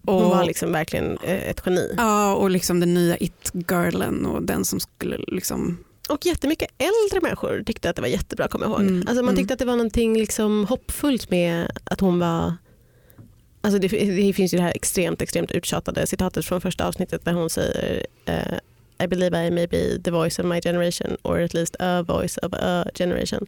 och, 0.05 0.21
hon 0.21 0.29
var 0.29 0.45
liksom 0.45 0.71
verkligen 0.71 1.17
eh, 1.17 1.49
ett 1.49 1.61
geni. 1.65 1.93
Ja, 1.97 2.35
och 2.35 2.49
liksom 2.49 2.79
den 2.79 2.93
nya 2.93 3.17
it-girlen 3.17 4.25
och 4.25 4.43
den 4.43 4.65
som 4.65 4.79
skulle 4.79 5.17
liksom 5.27 5.77
och 6.09 6.25
jättemycket 6.25 6.69
äldre 6.77 7.21
människor 7.21 7.63
tyckte 7.65 7.89
att 7.89 7.95
det 7.95 8.01
var 8.01 8.09
jättebra 8.09 8.45
att 8.45 8.51
komma 8.51 8.65
ihåg. 8.65 8.81
Mm. 8.81 9.03
Alltså 9.07 9.23
man 9.23 9.35
tyckte 9.35 9.53
mm. 9.53 9.53
att 9.53 9.59
det 9.59 9.65
var 9.65 9.75
någonting 9.75 10.17
liksom 10.17 10.65
hoppfullt 10.65 11.29
med 11.29 11.71
att 11.83 11.99
hon 11.99 12.19
var 12.19 12.53
Alltså 13.63 13.79
det, 13.79 13.87
det, 13.87 14.33
finns 14.33 14.53
ju 14.53 14.57
det 14.57 14.63
här 14.63 14.71
extremt, 14.75 15.21
extremt 15.21 15.51
uttjatade 15.51 16.07
citatet 16.07 16.45
från 16.45 16.61
första 16.61 16.87
avsnittet 16.87 17.25
där 17.25 17.33
hon 17.33 17.49
säger 17.49 18.05
uh, 18.29 18.57
I 19.03 19.07
believe 19.07 19.47
I 19.47 19.51
may 19.51 19.67
be 19.67 19.99
the 20.03 20.11
voice 20.11 20.39
of 20.39 20.45
my 20.45 20.61
generation 20.61 21.17
or 21.23 21.39
at 21.39 21.53
least 21.53 21.75
a 21.79 22.03
voice 22.03 22.37
of 22.37 22.53
a 22.53 22.85
generation. 22.93 23.45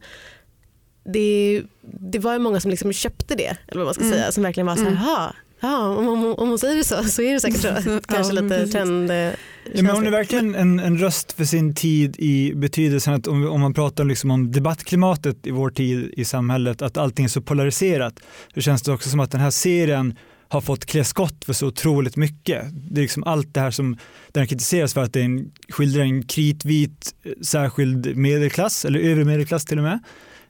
Det, 1.06 1.64
det 1.82 2.20
var 2.20 2.34
ju 2.34 2.40
många 2.40 2.60
som 2.60 2.72
liksom 2.72 2.94
köpte 2.94 3.36
det, 3.36 3.58
eller 3.68 3.80
vad 3.80 3.86
man 3.86 3.94
ska 3.94 4.04
mm. 4.04 4.14
säga, 4.14 4.32
som 4.32 4.44
verkligen 4.44 4.68
var 4.68 4.76
så 4.76 4.84
här, 4.84 4.90
mm. 4.90 5.34
Ja, 5.64 5.88
om, 5.88 6.08
om, 6.08 6.26
om 6.26 6.50
hon 6.50 6.60
säger 6.60 6.76
det 6.76 6.84
så 6.84 7.04
så 7.04 7.22
är 7.22 7.34
det 7.34 7.40
säkert 7.40 7.62
så. 7.62 7.68
Kanske 8.08 8.36
ja, 8.36 8.42
lite 8.42 8.68
trend. 8.68 9.12
Ja, 9.12 9.84
men 9.84 9.88
hon 9.88 10.08
är 10.08 10.12
verkligen 10.12 10.56
en, 10.56 10.80
en 10.80 10.98
röst 10.98 11.32
för 11.32 11.46
sin 11.46 11.76
tid 11.76 12.16
i 12.20 12.54
betydelsen 12.56 13.14
att 13.14 13.28
om, 13.28 13.48
om 13.48 13.62
man 13.62 13.74
pratar 13.74 14.04
liksom 14.04 14.32
om 14.32 14.52
debattklimatet 14.52 15.48
i 15.48 15.52
vår 15.52 15.70
tid 15.70 16.14
i 16.18 16.26
samhället, 16.26 16.82
att 16.82 16.98
allting 16.98 17.26
är 17.26 17.30
så 17.30 17.42
polariserat, 17.42 18.20
så 18.54 18.62
känns 18.62 18.82
det 18.82 18.92
också 18.92 19.10
som 19.10 19.20
att 19.20 19.32
den 19.32 19.42
här 19.42 19.52
serien 19.52 20.18
har 20.54 20.62
fått 20.62 20.86
klä 20.86 21.04
skott 21.04 21.46
för 21.46 21.54
så 21.54 21.68
otroligt 21.68 22.16
mycket. 22.16 22.66
Det 22.72 23.00
är 23.00 23.02
liksom 23.02 23.24
allt 23.24 23.54
det 23.54 23.60
här 23.60 23.72
som 23.72 23.98
den 24.32 24.48
kritiseras 24.48 24.94
för 24.94 25.02
att 25.02 25.14
den 25.14 25.52
skildrar 25.70 26.04
en 26.04 26.24
kritvit 26.24 27.16
särskild 27.42 28.16
medelklass, 28.16 28.86
eller 28.86 29.00
övre 29.00 29.26
medelklass 29.26 29.66
till 29.66 29.78
och 29.78 29.84
med. 29.84 30.00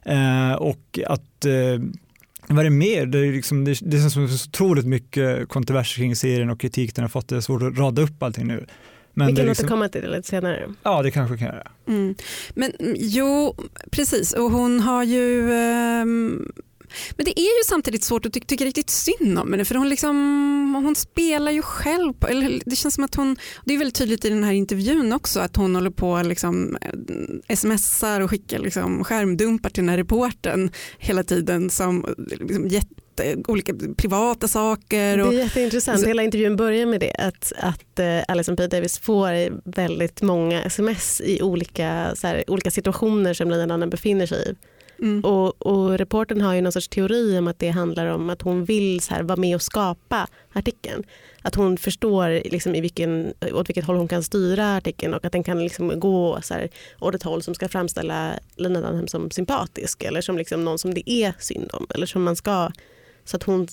Eh, 0.02 0.54
och 0.54 0.98
att 1.06 1.44
eh, 1.44 1.82
vad 2.46 2.58
är 2.58 2.64
det 2.64 2.70
mer? 2.70 3.06
Det, 3.06 3.18
är 3.18 3.32
liksom, 3.32 3.64
det, 3.64 3.78
det 3.82 3.98
känns 3.98 4.12
som 4.12 4.28
så 4.28 4.48
otroligt 4.48 4.86
mycket 4.86 5.48
kontroverser 5.48 5.96
kring 5.96 6.16
serien 6.16 6.50
och 6.50 6.60
kritik 6.60 6.94
den 6.94 7.02
har 7.02 7.08
fått. 7.08 7.28
Det 7.28 7.36
är 7.36 7.40
svårt 7.40 7.62
att 7.62 7.78
rada 7.78 8.02
upp 8.02 8.22
allting 8.22 8.46
nu. 8.46 8.66
Men 9.14 9.26
Vi 9.26 9.36
kan 9.36 9.46
liksom, 9.46 9.64
återkomma 9.64 9.88
till 9.88 10.02
det 10.02 10.16
lite 10.16 10.28
senare. 10.28 10.68
Ja, 10.82 11.02
det 11.02 11.10
kanske 11.10 11.32
vi 11.34 11.38
kan 11.38 11.48
göra. 11.48 11.68
Mm. 11.88 12.14
Men 12.54 12.72
jo, 12.96 13.56
precis. 13.90 14.32
Och 14.32 14.50
hon 14.50 14.80
har 14.80 15.04
ju 15.04 15.50
um 16.02 16.52
men 17.16 17.24
det 17.24 17.40
är 17.40 17.58
ju 17.58 17.64
samtidigt 17.66 18.04
svårt 18.04 18.26
att 18.26 18.32
ty 18.32 18.40
tycka 18.40 18.64
riktigt 18.64 18.90
synd 18.90 19.38
om 19.38 19.52
henne 19.52 19.64
för 19.64 19.74
hon, 19.74 19.88
liksom, 19.88 20.16
hon 20.84 20.94
spelar 20.94 21.52
ju 21.52 21.62
själv. 21.62 22.12
På, 22.12 22.28
eller 22.28 22.60
det 22.66 22.76
känns 22.76 22.94
som 22.94 23.04
att 23.04 23.14
hon, 23.14 23.36
det 23.64 23.74
är 23.74 23.78
väldigt 23.78 23.94
tydligt 23.94 24.24
i 24.24 24.28
den 24.28 24.44
här 24.44 24.52
intervjun 24.52 25.12
också 25.12 25.40
att 25.40 25.56
hon 25.56 25.74
håller 25.74 25.90
på 25.90 26.22
liksom, 26.22 26.76
eh, 27.48 27.56
smsar 27.56 28.20
och 28.20 28.30
skickar 28.30 28.58
liksom, 28.58 29.04
skärmdumpar 29.04 29.70
till 29.70 29.82
den 29.82 29.88
här 29.88 29.96
reporten 29.96 30.70
hela 30.98 31.24
tiden 31.24 31.70
som 31.70 32.14
liksom, 32.40 32.68
jätte, 32.68 33.36
olika 33.48 33.74
privata 33.96 34.48
saker. 34.48 35.20
Och, 35.20 35.30
det 35.30 35.36
är 35.36 35.44
jätteintressant, 35.44 36.00
så, 36.00 36.06
hela 36.06 36.22
intervjun 36.22 36.56
börjar 36.56 36.86
med 36.86 37.00
det 37.00 37.12
att, 37.18 37.52
att 37.56 38.00
uh, 38.00 38.22
Alison 38.28 38.56
P 38.56 38.66
Davis 38.66 38.98
får 38.98 39.60
väldigt 39.70 40.22
många 40.22 40.62
sms 40.62 41.20
i 41.20 41.42
olika, 41.42 42.12
så 42.14 42.26
här, 42.26 42.50
olika 42.50 42.70
situationer 42.70 43.34
som 43.34 43.48
den 43.48 43.70
andra 43.70 43.86
befinner 43.86 44.26
sig 44.26 44.50
i. 44.50 44.54
Mm. 44.98 45.24
Och, 45.24 45.66
och 45.66 45.98
reporten 45.98 46.40
har 46.40 46.54
ju 46.54 46.60
någon 46.60 46.72
sorts 46.72 46.88
teori 46.88 47.38
om 47.38 47.48
att 47.48 47.58
det 47.58 47.68
handlar 47.68 48.06
om 48.06 48.30
att 48.30 48.42
hon 48.42 48.64
vill 48.64 49.00
så 49.00 49.14
här, 49.14 49.22
vara 49.22 49.36
med 49.36 49.54
och 49.54 49.62
skapa 49.62 50.28
artikeln. 50.52 51.04
Att 51.42 51.54
hon 51.54 51.76
förstår 51.76 52.50
liksom, 52.50 52.74
i 52.74 52.80
vilken, 52.80 53.32
åt 53.52 53.68
vilket 53.68 53.84
håll 53.84 53.96
hon 53.96 54.08
kan 54.08 54.22
styra 54.22 54.76
artikeln 54.76 55.14
och 55.14 55.24
att 55.24 55.32
den 55.32 55.44
kan 55.44 55.62
liksom 55.62 56.00
gå 56.00 56.38
så 56.42 56.54
här, 56.54 56.68
åt 57.00 57.14
ett 57.14 57.22
håll 57.22 57.42
som 57.42 57.54
ska 57.54 57.68
framställa 57.68 58.32
Lina 58.56 58.80
Dunham 58.80 59.08
som 59.08 59.30
sympatisk 59.30 60.02
eller 60.02 60.20
som 60.20 60.38
liksom 60.38 60.64
någon 60.64 60.78
som 60.78 60.94
det 60.94 61.10
är 61.10 61.34
synd 61.38 61.70
om. 61.72 61.86
Eller 61.94 62.06
som 62.06 62.22
man 62.22 62.36
ska, 62.36 62.70
så 63.24 63.36
att 63.36 63.42
hon, 63.42 63.68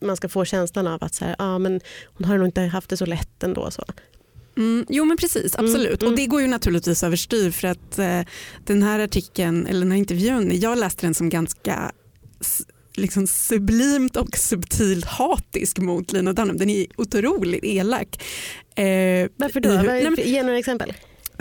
man 0.00 0.16
ska 0.16 0.28
få 0.28 0.44
känslan 0.44 0.86
av 0.86 1.04
att 1.04 1.14
så 1.14 1.24
här, 1.24 1.36
ah, 1.38 1.58
men 1.58 1.80
hon 2.04 2.24
har 2.24 2.38
nog 2.38 2.46
inte 2.46 2.60
haft 2.60 2.90
det 2.90 2.96
så 2.96 3.06
lätt 3.06 3.42
ändå. 3.42 3.70
Så. 3.70 3.84
Mm, 4.56 4.86
jo 4.88 5.04
men 5.04 5.16
precis, 5.16 5.54
mm, 5.58 5.66
absolut. 5.66 6.02
Mm, 6.02 6.12
och 6.12 6.18
det 6.18 6.26
går 6.26 6.40
ju 6.40 6.46
naturligtvis 6.46 7.02
överstyr 7.02 7.50
för 7.50 7.68
att 7.68 7.98
eh, 7.98 8.20
den 8.64 8.82
här 8.82 8.98
artikeln, 8.98 9.66
eller 9.66 9.80
den 9.80 9.90
här 9.90 9.98
intervjun, 9.98 10.60
jag 10.60 10.78
läste 10.78 11.06
den 11.06 11.14
som 11.14 11.28
ganska 11.28 11.92
liksom 12.94 13.26
sublimt 13.26 14.16
och 14.16 14.36
subtilt 14.36 15.04
hatisk 15.04 15.78
mot 15.78 16.12
Lina 16.12 16.32
Dunham. 16.32 16.58
Den 16.58 16.70
är 16.70 16.86
otroligt 16.96 17.64
elak. 17.64 18.22
Eh, 18.76 18.84
Varför 19.36 19.60
då? 19.60 20.22
Ge 20.22 20.42
några 20.42 20.58
exempel. 20.58 20.92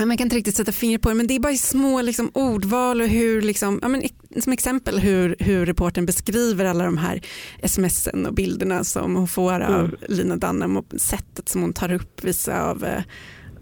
Man 0.06 0.18
kan 0.18 0.26
inte 0.26 0.36
riktigt 0.36 0.56
sätta 0.56 0.72
fingret 0.72 1.02
på 1.02 1.10
det 1.10 1.16
men 1.16 1.28
det 1.28 1.36
är 1.36 1.40
bara 1.40 1.56
små 1.56 2.02
liksom, 2.02 2.32
ordval 2.34 3.02
och 3.02 3.08
hur, 3.08 3.42
liksom, 3.42 3.80
ja, 3.82 3.88
men, 3.88 4.04
som 4.40 4.54
exempel 4.54 5.00
hur, 5.00 5.36
hur 5.40 5.66
reporten 5.66 6.06
beskriver 6.06 6.66
alla 6.66 6.84
de 6.84 6.98
här 6.98 7.22
smsen 7.64 8.26
och 8.26 8.34
bilderna 8.34 8.84
som 8.84 9.16
hon 9.16 9.28
får 9.28 9.60
av 9.60 9.86
mm. 9.86 9.96
Lina 10.08 10.36
Dunham 10.36 10.78
och 10.78 10.86
sättet 10.98 11.50
som 11.50 11.62
hon 11.62 11.74
tar 11.74 11.92
upp 11.92 12.24
vissa 12.24 12.62
av 12.64 12.84
eh, 12.84 13.04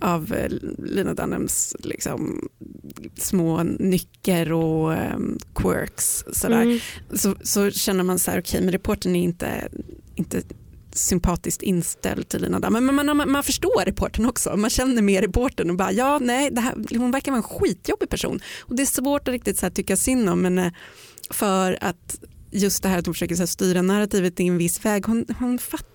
av 0.01 0.33
eh, 0.33 0.51
Lina 0.77 1.13
Dunhams 1.13 1.75
liksom, 1.79 2.49
små 3.17 3.63
nycker 3.63 4.51
och 4.51 4.91
um, 4.91 5.37
quirks. 5.55 6.25
Sådär. 6.31 6.61
Mm. 6.61 6.79
Så, 7.13 7.35
så 7.41 7.71
känner 7.71 8.03
man 8.03 8.19
så 8.19 8.31
här, 8.31 8.39
okej 8.39 8.49
okay, 8.49 8.61
men 8.61 8.71
reporten 8.71 9.15
är 9.15 9.23
inte, 9.23 9.69
inte 10.15 10.41
sympatiskt 10.99 11.61
inställd 11.61 12.29
till 12.29 12.41
Lina 12.41 12.59
Damm. 12.59 12.73
Men 12.73 12.95
man, 12.95 13.17
man, 13.17 13.31
man 13.31 13.43
förstår 13.43 13.85
reporten 13.85 14.25
också. 14.25 14.57
Man 14.57 14.69
känner 14.69 15.01
med 15.01 15.21
reporten 15.23 15.69
och 15.69 15.75
bara 15.75 15.91
ja, 15.91 16.19
nej, 16.19 16.49
det 16.51 16.61
här, 16.61 16.97
hon 16.97 17.11
verkar 17.11 17.31
vara 17.31 17.37
en 17.37 17.43
skitjobbig 17.43 18.09
person. 18.09 18.39
Och 18.59 18.75
det 18.75 18.83
är 18.83 18.85
svårt 18.85 19.27
att 19.27 19.31
riktigt 19.31 19.57
så 19.57 19.65
här, 19.65 19.71
tycka 19.71 19.97
synd 19.97 20.29
om 20.29 20.43
henne 20.43 20.73
för 21.29 21.77
att 21.81 22.19
just 22.51 22.83
det 22.83 22.89
här 22.89 22.99
att 22.99 23.05
hon 23.05 23.13
försöker 23.13 23.35
så 23.35 23.41
här, 23.41 23.47
styra 23.47 23.81
narrativet 23.81 24.39
i 24.39 24.47
en 24.47 24.57
viss 24.57 24.85
väg. 24.85 25.05
Hon, 25.05 25.25
hon 25.39 25.59
fattar 25.59 25.89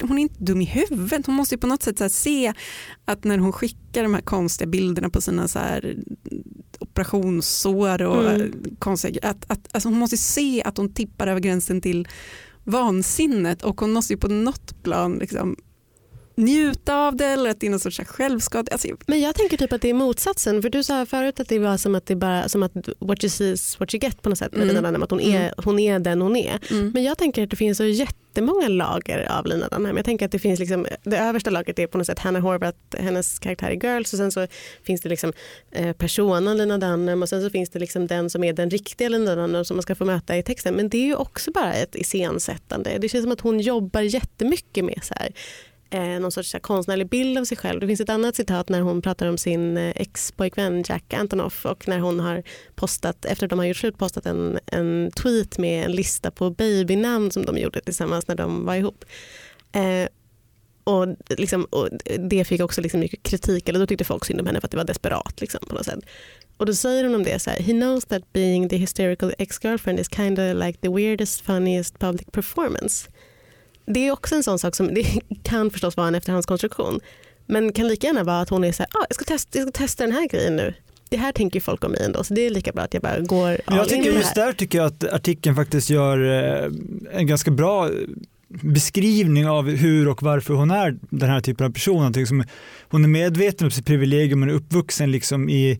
hon 0.00 0.18
är 0.18 0.22
inte 0.22 0.44
dum 0.44 0.60
i 0.60 0.64
huvudet. 0.64 1.26
Hon 1.26 1.34
måste 1.34 1.58
på 1.58 1.66
något 1.66 1.82
sätt 1.82 2.12
se 2.12 2.52
att 3.04 3.24
när 3.24 3.38
hon 3.38 3.52
skickar 3.52 4.02
de 4.02 4.14
här 4.14 4.20
konstiga 4.20 4.68
bilderna 4.68 5.10
på 5.10 5.20
sina 5.20 5.48
så 5.48 5.58
operationssår 6.78 8.02
och 8.02 8.30
mm. 8.30 8.52
konstiga, 8.78 9.28
att, 9.28 9.50
att, 9.50 9.68
alltså 9.72 9.88
hon 9.88 9.98
måste 9.98 10.16
se 10.16 10.62
att 10.62 10.76
hon 10.76 10.94
tippar 10.94 11.26
över 11.26 11.40
gränsen 11.40 11.80
till 11.80 12.08
vansinnet 12.68 13.62
och 13.62 13.80
hon 13.80 13.92
måste 13.92 14.12
ju 14.12 14.18
på 14.18 14.28
något 14.28 14.82
plan 14.82 15.18
liksom 15.18 15.56
njuta 16.38 16.96
av 16.96 17.16
det 17.16 17.26
eller 17.26 17.50
att 17.50 17.60
det 17.60 17.66
är 17.66 17.70
någon 17.70 17.80
sorts 17.80 18.00
självskad. 18.06 18.68
Alltså, 18.72 18.88
men 19.06 19.20
jag 19.20 19.34
tänker 19.34 19.56
typ 19.56 19.72
att 19.72 19.82
det 19.82 19.90
är 19.90 19.94
motsatsen. 19.94 20.62
För 20.62 20.70
du 20.70 20.82
sa 20.82 21.06
förut 21.06 21.40
att 21.40 21.48
det 21.48 21.58
var 21.58 21.76
som 21.76 21.94
att 21.94 22.06
det 22.06 22.16
bara 22.16 22.48
som 22.48 22.62
att 22.62 22.72
what 22.98 23.24
you 23.24 23.30
see 23.30 23.52
is 23.52 23.80
what 23.80 23.94
you 23.94 24.00
get 24.02 24.22
på 24.22 24.28
något 24.28 24.38
sätt 24.38 24.52
med 24.52 24.62
mm. 24.62 24.68
Lina 24.68 24.88
Dunham. 24.88 25.02
Att 25.02 25.10
hon 25.10 25.20
är, 25.20 25.40
mm. 25.40 25.52
hon 25.64 25.78
är 25.78 25.98
den 25.98 26.22
hon 26.22 26.36
är. 26.36 26.60
Mm. 26.70 26.90
Men 26.94 27.02
jag 27.02 27.18
tänker 27.18 27.42
att 27.42 27.50
det 27.50 27.56
finns 27.56 27.78
så 27.78 27.84
jättemånga 27.84 28.68
lager 28.68 29.38
av 29.38 29.46
Lina 29.46 29.68
Dunham. 29.68 29.96
Jag 29.96 30.04
tänker 30.04 30.26
att 30.26 30.32
det 30.32 30.38
finns 30.38 30.60
liksom, 30.60 30.86
det 31.02 31.18
översta 31.18 31.50
lagret 31.50 31.78
är 31.78 31.86
på 31.86 31.98
något 31.98 32.06
sätt 32.06 32.18
Hannah 32.18 32.42
Horvath, 32.42 32.78
hennes 32.98 33.38
karaktär 33.38 33.70
i 33.70 33.78
Girls 33.82 34.12
och 34.12 34.18
sen 34.18 34.32
så 34.32 34.46
finns 34.82 35.00
det 35.00 35.08
liksom 35.08 35.32
eh, 35.70 35.92
personen 35.92 36.58
Lina 36.58 36.78
Dunham 36.78 37.22
och 37.22 37.28
sen 37.28 37.42
så 37.42 37.50
finns 37.50 37.70
det 37.70 37.78
liksom 37.78 38.06
den 38.06 38.30
som 38.30 38.44
är 38.44 38.52
den 38.52 38.70
riktiga 38.70 39.08
Lina 39.08 39.34
Dunham 39.34 39.64
som 39.64 39.76
man 39.76 39.82
ska 39.82 39.94
få 39.94 40.04
möta 40.04 40.36
i 40.36 40.42
texten. 40.42 40.74
Men 40.74 40.88
det 40.88 40.98
är 40.98 41.06
ju 41.06 41.14
också 41.14 41.50
bara 41.50 41.74
ett 41.74 41.96
iscensättande. 41.96 42.98
Det 43.00 43.08
känns 43.08 43.24
som 43.24 43.32
att 43.32 43.40
hon 43.40 43.60
jobbar 43.60 44.00
jättemycket 44.00 44.84
med 44.84 45.00
så 45.02 45.14
här 45.14 45.32
eh, 45.90 46.20
någon 46.20 46.32
sorts 46.32 46.54
konstnärlig 46.60 47.08
bild 47.08 47.38
av 47.38 47.44
sig 47.44 47.56
själv. 47.56 47.80
Det 47.80 47.86
finns 47.86 48.00
ett 48.00 48.08
annat 48.08 48.36
citat 48.36 48.68
när 48.68 48.80
hon 48.80 49.02
pratar 49.02 49.26
om 49.26 49.38
sin 49.38 49.76
eh, 49.76 49.92
ex-pojkvän 49.96 50.84
Jack 50.88 51.14
Antonoff 51.14 51.66
och 51.66 51.88
när 51.88 51.98
hon 51.98 52.20
har 52.20 52.42
postat, 52.74 53.24
efter 53.24 53.46
att 53.46 53.50
de 53.50 53.58
har 53.58 53.66
gjort 53.66 53.76
slut, 53.76 53.98
postat 53.98 54.26
en, 54.26 54.58
en 54.66 55.10
tweet 55.22 55.58
med 55.58 55.84
en 55.84 55.92
lista 55.92 56.30
på 56.30 56.50
babynamn 56.50 57.30
som 57.30 57.44
de 57.44 57.58
gjorde 57.58 57.80
tillsammans 57.80 58.28
när 58.28 58.34
de 58.34 58.64
var 58.64 58.74
ihop. 58.74 59.04
Eh, 59.72 60.08
och, 60.84 61.06
liksom, 61.28 61.64
och 61.64 61.88
det 62.18 62.44
fick 62.44 62.60
också 62.60 62.80
liksom 62.80 63.00
mycket 63.00 63.22
kritik, 63.22 63.68
eller 63.68 63.80
då 63.80 63.86
tyckte 63.86 64.04
folk 64.04 64.24
synd 64.24 64.40
om 64.40 64.46
henne 64.46 64.60
för 64.60 64.66
att 64.66 64.70
det 64.70 64.76
var 64.76 64.84
desperat. 64.84 65.40
Liksom, 65.40 65.60
på 65.68 65.74
något 65.74 65.84
sätt. 65.84 66.00
Och 66.56 66.66
då 66.66 66.74
säger 66.74 67.04
hon 67.04 67.14
om 67.14 67.22
det 67.22 67.38
så 67.38 67.50
här, 67.50 67.58
he 67.60 67.72
knows 67.72 68.04
that 68.04 68.32
being 68.32 68.68
the 68.68 68.76
hysterical 68.76 69.34
ex-girlfriend 69.38 70.00
is 70.00 70.08
kind 70.08 70.38
of 70.38 70.64
like 70.64 70.78
the 70.80 70.88
weirdest, 70.88 71.40
funniest 71.40 71.98
public 71.98 72.26
performance 72.32 73.10
det 73.88 74.06
är 74.08 74.12
också 74.12 74.34
en 74.34 74.42
sån 74.42 74.58
sak 74.58 74.76
som 74.76 74.94
det 74.94 75.06
kan 75.42 75.70
förstås 75.70 75.96
vara 75.96 76.08
en 76.08 76.14
efterhandskonstruktion. 76.14 77.00
Men 77.46 77.72
kan 77.72 77.88
lika 77.88 78.06
gärna 78.06 78.24
vara 78.24 78.40
att 78.40 78.48
hon 78.48 78.64
är 78.64 78.72
så 78.72 78.82
här, 78.82 78.90
ah, 78.94 79.06
jag, 79.08 79.14
ska 79.14 79.24
testa, 79.24 79.58
jag 79.58 79.68
ska 79.68 79.78
testa 79.78 80.04
den 80.04 80.12
här 80.12 80.28
grejen 80.28 80.56
nu. 80.56 80.74
Det 81.10 81.16
här 81.16 81.32
tänker 81.32 81.60
folk 81.60 81.84
om 81.84 81.90
mig 81.90 82.02
ändå 82.02 82.24
så 82.24 82.34
det 82.34 82.46
är 82.46 82.50
lika 82.50 82.72
bra 82.72 82.82
att 82.82 82.94
jag 82.94 83.02
bara 83.02 83.20
går 83.20 83.60
Jag 83.66 83.88
tycker 83.88 84.12
just 84.12 84.34
där 84.34 84.52
tycker 84.52 84.78
jag 84.78 84.86
att 84.86 85.04
artikeln 85.04 85.56
faktiskt 85.56 85.90
gör 85.90 86.18
eh, 86.18 86.70
en 87.12 87.26
ganska 87.26 87.50
bra 87.50 87.90
beskrivning 88.48 89.48
av 89.48 89.70
hur 89.70 90.08
och 90.08 90.22
varför 90.22 90.54
hon 90.54 90.70
är 90.70 90.96
den 91.10 91.30
här 91.30 91.40
typen 91.40 91.66
av 91.66 91.70
person. 91.70 92.14
Hon 92.90 93.04
är 93.04 93.08
medveten 93.08 93.64
om 93.64 93.70
sitt 93.70 93.86
privilegium, 93.86 94.40
hon 94.40 94.50
är 94.50 94.54
uppvuxen 94.54 95.10
liksom 95.10 95.48
i 95.48 95.78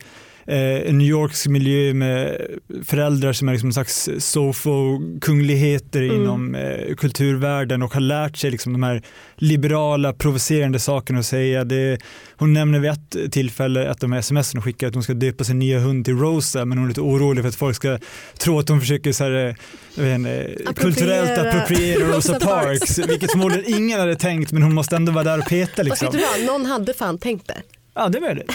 eh, 0.48 0.88
en 0.90 0.98
New 0.98 1.06
Yorks 1.06 1.46
miljö 1.46 1.94
med 1.94 2.40
föräldrar 2.84 3.32
som 3.32 3.48
är 3.48 3.52
liksom 3.52 3.68
en 3.68 3.72
slags 3.72 4.08
sofo-kungligheter 4.18 6.02
mm. 6.02 6.16
inom 6.16 6.54
eh, 6.54 6.94
kulturvärlden 6.94 7.82
och 7.82 7.94
har 7.94 8.00
lärt 8.00 8.36
sig 8.36 8.50
liksom 8.50 8.72
de 8.72 8.82
här 8.82 9.02
liberala 9.36 10.12
provocerande 10.12 10.78
sakerna 10.78 11.18
att 11.18 11.26
säga. 11.26 11.64
Det, 11.64 11.98
hon 12.36 12.52
nämner 12.52 12.78
vid 12.78 12.90
ett 12.90 13.32
tillfälle 13.32 13.90
att 13.90 14.00
de 14.00 14.12
här 14.12 14.18
sms 14.18 14.52
hon 14.52 14.62
skickar 14.62 14.88
att 14.88 14.94
hon 14.94 15.02
ska 15.02 15.14
döpa 15.14 15.44
sin 15.44 15.58
nya 15.58 15.78
hund 15.78 16.04
till 16.04 16.18
Rosa 16.18 16.64
men 16.64 16.78
hon 16.78 16.86
är 16.86 16.88
lite 16.88 17.00
orolig 17.00 17.44
för 17.44 17.48
att 17.48 17.56
folk 17.56 17.76
ska 17.76 17.98
tro 18.38 18.58
att 18.58 18.68
hon 18.68 18.80
försöker 18.80 19.12
så 19.12 19.24
här, 19.24 19.56
inte, 19.96 20.56
kulturellt 20.76 21.38
appropriera 21.38 22.08
Rosa 22.16 22.40
Parks, 22.40 22.98
vilket 22.98 23.30
förmodligen 23.30 23.74
ingen 23.74 24.00
hade 24.00 24.16
tänkt 24.16 24.52
men 24.52 24.62
hon 24.62 24.74
måste 24.74 24.96
ändå 24.96 25.12
vara 25.12 25.24
där 25.24 25.38
och 25.38 25.48
peta. 25.48 25.82
Liksom. 25.82 26.06
vet 26.06 26.12
du 26.12 26.44
vad, 26.46 26.46
någon 26.46 26.66
hade 26.66 26.94
fan 26.94 27.18
tänkt 27.18 27.48
det. 27.48 27.62
Ja, 27.98 28.08
det 28.08 28.18
är 28.18 28.22
möjligt. 28.22 28.52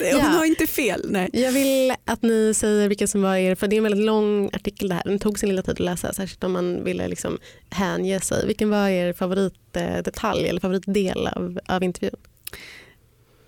ja. 0.00 0.12
Hon 0.12 0.32
har 0.32 0.44
inte 0.44 0.66
fel. 0.66 1.06
Nej. 1.10 1.30
Jag 1.32 1.52
vill 1.52 1.94
att 2.04 2.22
ni 2.22 2.54
säger 2.54 2.88
vilka 2.88 3.06
som 3.06 3.22
var 3.22 3.36
er, 3.36 3.54
för 3.54 3.68
det 3.68 3.76
är 3.76 3.78
en 3.78 3.82
väldigt 3.82 4.04
lång 4.04 4.50
artikel 4.52 4.88
det 4.88 4.94
här. 4.94 5.02
Den 5.04 5.18
tog 5.18 5.38
sin 5.38 5.48
lilla 5.48 5.62
tid 5.62 5.72
att 5.72 5.80
läsa, 5.80 6.12
särskilt 6.12 6.44
om 6.44 6.52
man 6.52 6.84
ville 6.84 7.08
liksom 7.08 7.38
hänge 7.70 8.20
sig. 8.20 8.46
Vilken 8.46 8.70
var 8.70 8.88
er 8.88 9.12
favoritdetalj 9.12 10.48
eller 10.48 10.60
favoritdel 10.60 11.26
av, 11.26 11.58
av 11.66 11.82
intervjun? 11.82 12.16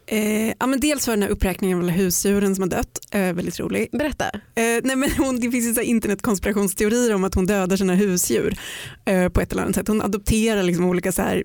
Eh, 0.07 0.49
ja, 0.59 0.67
men 0.67 0.81
dels 0.81 1.07
var 1.07 1.15
den 1.15 1.23
här 1.23 1.31
uppräkningen 1.31 1.79
av 1.79 1.85
alla 1.85 1.93
husdjuren 1.93 2.55
som 2.55 2.63
har 2.63 2.69
dött 2.69 2.99
eh, 3.11 3.33
väldigt 3.33 3.61
rolig. 3.61 3.89
Berätta. 3.93 4.25
Eh, 4.35 4.81
nej, 4.85 4.97
men 4.97 5.11
hon, 5.19 5.41
det 5.41 5.51
finns 5.51 5.79
ju 5.79 5.83
internetkonspirationsteorier 5.83 7.15
om 7.15 7.25
att 7.25 7.35
hon 7.35 7.47
dödar 7.47 7.77
sina 7.77 7.95
husdjur 7.95 8.59
eh, 9.05 9.29
på 9.29 9.41
ett 9.41 9.53
eller 9.53 9.63
annat 9.63 9.75
sätt. 9.75 9.89
Hon 9.89 10.03
adopterar 10.03 10.63
liksom 10.63 10.85
olika 10.85 11.13
så 11.13 11.23
här 11.23 11.45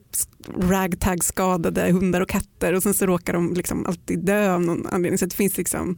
ragtag-skadade 0.57 1.91
hundar 1.91 2.21
och 2.21 2.29
katter 2.29 2.73
och 2.73 2.83
sen 2.83 2.93
så 2.93 3.05
råkar 3.05 3.33
de 3.33 3.53
liksom 3.53 3.85
alltid 3.85 4.25
dö 4.25 4.53
av 4.53 4.61
någon 4.61 4.87
anledning. 4.87 5.17
Så 5.17 5.25
det 5.25 5.35
finns 5.35 5.57
liksom 5.57 5.97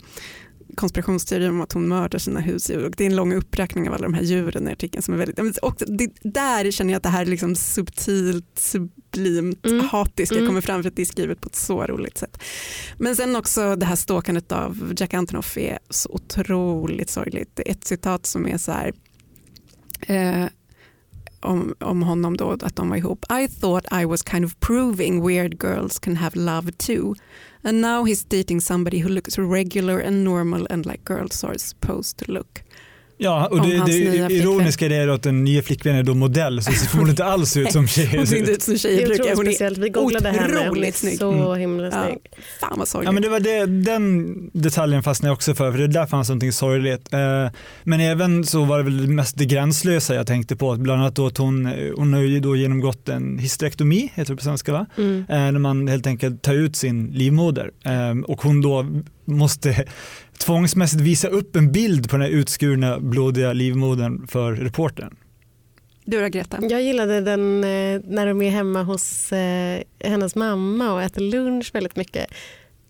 konspirationsteorier 0.76 1.50
om 1.50 1.62
att 1.62 1.72
hon 1.72 1.88
mördar 1.88 2.20
sina 2.20 2.40
husdjur 2.40 2.86
och 2.86 2.92
det 2.98 3.04
är 3.04 3.10
en 3.10 3.16
lång 3.16 3.34
uppräkning 3.34 3.88
av 3.88 3.94
alla 3.94 4.04
de 4.04 4.14
här 4.14 4.24
djuren 4.24 4.68
i 4.68 4.72
artikeln 4.72 5.04
som 5.04 5.14
är 5.14 5.18
väldigt, 5.18 5.58
och 5.58 5.76
det, 5.88 6.12
där 6.22 6.72
känner 6.72 6.94
jag 6.94 6.98
att 6.98 7.04
det 7.04 7.10
här 7.10 7.22
är 7.22 7.26
liksom 7.26 7.56
subtilt, 7.56 8.60
sublimt, 8.60 9.66
mm. 9.66 9.88
hatiskt 9.88 10.32
mm. 10.32 10.48
kommer 10.48 10.62
fram 10.62 10.84
för 10.84 10.90
att 10.90 10.96
det 10.96 11.02
är 11.02 11.06
skrivet 11.06 11.42
på 11.42 11.48
ett 11.48 11.56
så 11.56 11.84
roligt 11.84 12.18
sätt. 12.18 12.44
Men 12.98 13.16
sen 13.16 13.36
också 13.36 13.76
det 13.76 13.86
här 13.86 13.96
ståkandet 13.96 14.52
av 14.52 14.94
Jack 14.98 15.14
Antonoff 15.14 15.58
är 15.58 15.80
så 15.90 16.10
otroligt 16.10 17.10
sorgligt. 17.10 17.56
Det 17.56 17.68
är 17.68 17.72
ett 17.72 17.84
citat 17.84 18.26
som 18.26 18.48
är 18.48 18.58
så 18.58 18.72
här 18.72 18.94
eh, 20.02 20.46
om, 21.42 21.76
om 21.80 22.04
honom 22.04 22.38
då 22.38 22.52
att 22.52 22.76
de 22.76 22.90
var 22.90 22.98
ihop. 22.98 23.26
I 23.32 23.48
thought 23.48 24.02
I 24.02 24.06
was 24.06 24.22
kind 24.24 24.46
of 24.46 24.60
proving 24.60 25.28
weird 25.28 25.60
girls 25.60 26.00
can 26.00 26.16
have 26.16 26.36
love 26.36 26.72
too. 26.72 27.16
And 27.64 27.82
now 27.82 28.04
he's 28.06 28.24
dating 28.24 28.62
somebody 28.62 29.00
who 29.00 29.10
looks 29.10 29.38
regular 29.38 30.00
and 30.00 30.24
normal 30.24 30.68
and 30.70 30.86
like 30.86 31.04
girls 31.06 31.44
are 31.44 31.58
supposed 31.58 32.18
to 32.18 32.32
look. 32.32 32.64
Ja, 33.24 33.48
och 33.48 33.68
det, 33.68 33.86
det 33.86 34.34
ironiska 34.34 34.86
är 34.86 35.08
att 35.08 35.24
den 35.24 35.44
nya 35.44 35.62
flickvännen 35.62 36.00
är 36.00 36.04
då 36.04 36.14
modell 36.14 36.64
så 36.64 36.72
ser 36.72 36.98
hon 36.98 37.10
inte 37.10 37.26
alls 37.26 37.58
ut 37.58 37.72
som 37.72 37.88
tjejer. 37.88 38.18
hon 38.18 38.28
ser 38.28 38.38
inte 38.38 38.52
ut 38.52 38.62
som 38.62 38.78
tjejer 38.78 39.08
brukar. 39.08 39.36
Hon 39.36 39.48
är 39.48 39.82
Vi 39.82 39.90
googlade 39.90 40.30
henne. 40.30 40.68
Hon 40.70 40.84
är 40.84 40.92
snygg. 40.92 41.18
så 41.18 41.32
mm. 41.32 41.60
himla 41.60 41.92
snygg. 41.92 42.18
Ja. 42.24 42.38
Fan 42.60 42.80
vad 42.80 42.88
sorgligt. 42.88 43.08
Ja, 43.08 43.12
men 43.12 43.24
det 43.24 43.30
var 43.30 43.40
det, 43.40 43.66
den 43.66 44.50
detaljen 44.54 45.04
fastnade 45.04 45.30
jag 45.30 45.34
också 45.36 45.56
för, 45.56 45.72
för 45.72 45.80
det 45.80 45.88
där 45.88 46.06
fanns 46.06 46.30
någonting 46.30 46.52
sorgligt. 46.52 47.14
Eh, 47.14 47.20
men 47.84 48.00
även 48.00 48.44
så 48.44 48.64
var 48.64 48.78
det 48.78 48.84
väl 48.84 49.08
mest 49.08 49.38
det 49.38 49.46
gränslösa 49.46 50.16
jag 50.16 50.28
tänkte 50.28 50.56
på, 50.56 50.76
bland 50.76 51.02
annat 51.02 51.16
då 51.16 51.28
att 51.28 51.38
hon, 51.38 51.74
hon 51.96 52.14
har 52.14 52.22
ju 52.22 52.40
då 52.40 52.56
genomgått 52.56 53.10
en 53.10 53.38
hysterektomi, 53.38 54.12
heter 54.16 54.34
det 54.34 54.38
på 54.38 54.44
svenska 54.44 54.74
va? 54.74 54.86
Mm. 54.98 55.26
Eh, 55.30 55.52
när 55.52 55.60
man 55.60 55.88
helt 55.88 56.08
enkelt 56.08 56.42
tar 56.42 56.54
ut 56.54 56.76
sin 56.76 57.08
livmoder 57.08 57.72
eh, 57.86 58.24
och 58.28 58.42
hon 58.42 58.62
då 58.62 58.86
måste 59.26 59.86
tvångsmässigt 60.38 61.02
visa 61.02 61.28
upp 61.28 61.56
en 61.56 61.72
bild 61.72 62.10
på 62.10 62.16
den 62.16 62.26
här 62.26 62.32
utskurna 62.32 63.00
blodiga 63.00 63.54
livmodern 63.54 64.28
för 64.28 64.54
reportern. 64.54 65.16
Du 66.06 66.22
då 66.22 66.28
Greta? 66.28 66.58
Jag 66.62 66.82
gillade 66.82 67.22
den 67.22 67.64
eh, 67.64 68.02
när 68.04 68.26
de 68.26 68.42
är 68.42 68.50
hemma 68.50 68.84
hos 68.84 69.32
eh, 69.32 69.82
hennes 70.00 70.36
mamma 70.36 70.94
och 70.94 71.02
äter 71.02 71.22
lunch 71.22 71.72
väldigt 71.74 71.96
mycket. 71.96 72.28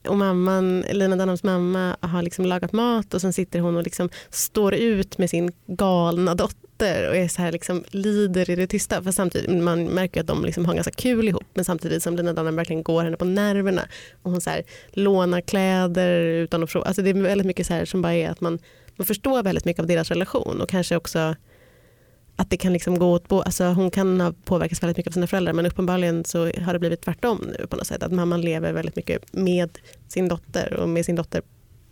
Och 0.08 0.18
mamman, 0.18 0.82
Lina 0.92 1.16
Dunhams 1.16 1.44
mamma 1.44 1.98
har 2.02 2.22
liksom 2.22 2.46
lagat 2.46 2.74
mat 2.74 3.14
och 3.14 3.22
sen 3.22 3.34
sitter 3.34 3.60
hon 3.60 3.78
och 3.78 3.84
liksom 3.84 4.10
står 4.30 4.74
ut 4.74 5.18
med 5.18 5.30
sin 5.30 5.52
galna 5.68 6.36
dotter 6.36 6.71
dotter 6.82 7.10
och 7.10 7.16
är 7.16 7.28
så 7.28 7.42
här 7.42 7.52
liksom, 7.52 7.84
lider 7.90 8.50
i 8.50 8.56
det 8.56 8.68
tysta. 8.68 9.04
För 9.04 9.12
samtidigt, 9.12 9.64
man 9.64 9.86
märker 9.86 10.22
att 10.22 10.28
de 10.28 10.46
liksom 10.46 10.66
har 10.66 10.74
ganska 10.74 10.92
kul 10.92 11.28
ihop 11.28 11.48
men 11.54 11.66
samtidigt 11.66 12.04
som 12.04 12.16
Lina 12.16 12.34
Dunham 12.34 12.56
verkligen 12.56 12.84
går 12.84 13.04
henne 13.04 13.18
på 13.18 13.26
nerverna. 13.26 13.82
Och 14.24 14.32
hon 14.32 14.42
så 14.42 14.50
här, 14.50 14.64
lånar 14.92 15.42
kläder 15.42 16.22
utan 16.22 16.64
att 16.64 16.72
fråga. 16.72 16.86
Alltså 16.86 17.02
det 17.02 17.10
är 17.10 17.14
väldigt 17.14 17.48
mycket 17.48 17.68
så 17.68 17.74
här 17.74 17.86
som 17.86 18.02
bara 18.02 18.14
är 18.14 18.30
att 18.30 18.42
man, 18.42 18.60
man 18.96 19.06
förstår 19.06 19.44
väldigt 19.44 19.66
mycket 19.66 19.80
av 19.80 19.88
deras 19.88 20.10
relation 20.10 20.62
och 20.62 20.70
kanske 20.70 20.96
också 20.96 21.36
att 22.36 22.50
det 22.50 22.58
kan 22.58 22.74
liksom 22.74 23.00
gå 23.00 23.12
åt 23.12 23.32
alltså 23.32 23.64
Hon 23.64 23.92
kan 23.92 24.22
ha 24.22 24.34
påverkats 24.46 24.84
väldigt 24.84 24.98
mycket 24.98 25.12
av 25.12 25.14
sina 25.14 25.28
föräldrar 25.28 25.54
men 25.54 25.66
uppenbarligen 25.66 26.26
så 26.26 26.46
har 26.46 26.74
det 26.74 26.80
blivit 26.80 27.02
tvärtom 27.02 27.54
nu 27.60 27.68
på 27.68 27.76
något 27.76 27.88
sätt. 27.88 28.04
Att 28.04 28.12
mamman 28.12 28.42
lever 28.42 28.74
väldigt 28.74 28.96
mycket 28.96 29.34
med 29.34 29.78
sin 30.08 30.28
dotter 30.28 30.74
och 30.74 30.90
med 30.90 31.06
sin 31.06 31.16
dotter 31.16 31.42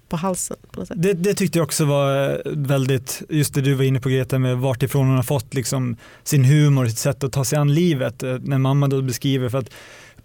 på 0.09 0.17
halsen. 0.17 0.57
På 0.71 0.85
det, 0.95 1.13
det, 1.13 1.33
tyckte 1.33 1.59
jag 1.59 1.63
också 1.63 1.85
var 1.85 2.29
eh, 2.29 2.37
väldigt, 2.45 3.21
just 3.29 3.53
det 3.53 3.61
du 3.61 3.73
var 3.73 3.83
inne 3.83 3.99
på 3.99 4.09
Greta, 4.09 4.39
med 4.39 4.57
vart 4.57 4.83
ifrån 4.83 5.07
hon 5.07 5.15
har 5.15 5.23
fått 5.23 5.53
liksom 5.53 5.97
sin 6.23 6.45
humor, 6.45 6.85
sitt 6.85 6.97
sätt 6.97 7.23
att 7.23 7.31
ta 7.31 7.45
sig 7.45 7.59
an 7.59 7.73
livet. 7.73 8.23
Eh, 8.23 8.37
när 8.41 8.57
mamma 8.57 8.87
då 8.87 9.01
beskriver, 9.01 9.49
för 9.49 9.57
att 9.57 9.69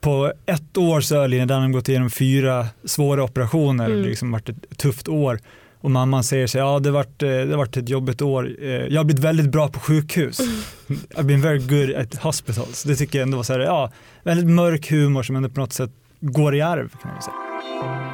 på 0.00 0.32
ett 0.46 0.76
år 0.76 1.00
så 1.00 1.16
har 1.16 1.28
Lina 1.28 1.46
Dunham 1.46 1.72
gått 1.72 1.88
igenom 1.88 2.10
fyra 2.10 2.66
svåra 2.84 3.24
operationer, 3.24 3.84
mm. 3.84 3.96
det 3.96 4.02
har 4.02 4.08
liksom 4.08 4.32
varit 4.32 4.48
ett 4.48 4.78
tufft 4.78 5.08
år. 5.08 5.38
Och 5.80 5.90
mamman 5.90 6.24
säger 6.24 6.46
sig, 6.46 6.58
ja 6.58 6.78
det 6.78 6.88
har 6.88 6.94
varit, 6.94 7.22
eh, 7.22 7.28
det 7.28 7.50
har 7.50 7.56
varit 7.56 7.76
ett 7.76 7.88
jobbigt 7.88 8.22
år, 8.22 8.56
jag 8.60 9.00
har 9.00 9.04
blivit 9.04 9.24
väldigt 9.24 9.50
bra 9.50 9.68
på 9.68 9.80
sjukhus. 9.80 10.40
Mm. 10.40 11.00
I've 11.14 11.22
been 11.22 11.40
very 11.40 11.58
good 11.58 11.96
at 11.96 12.14
hospitals. 12.14 12.82
Det 12.82 12.96
tycker 12.96 13.18
jag 13.18 13.26
ändå 13.26 13.36
var 13.36 13.44
så 13.44 13.52
här, 13.52 13.60
ja, 13.60 13.92
väldigt 14.22 14.46
mörk 14.46 14.90
humor 14.90 15.22
som 15.22 15.36
ändå 15.36 15.48
på 15.48 15.60
något 15.60 15.72
sätt 15.72 15.90
går 16.20 16.54
i 16.54 16.60
arv. 16.60 16.88
Kan 17.02 17.10
man 17.10 17.22
säga. 17.22 18.13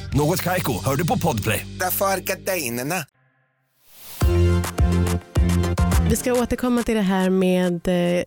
Något 0.13 0.41
kajko, 0.41 0.73
hör 0.85 0.95
du 0.95 1.07
på 1.07 1.17
podplay. 1.17 1.67
Därför 1.79 2.05
är 2.05 2.17
gardinerna. 2.17 2.95
Vi 6.09 6.15
ska 6.15 6.33
återkomma 6.33 6.83
till 6.83 6.95
det 6.95 7.01
här 7.01 7.29
med 7.29 7.87
eh, 7.87 8.23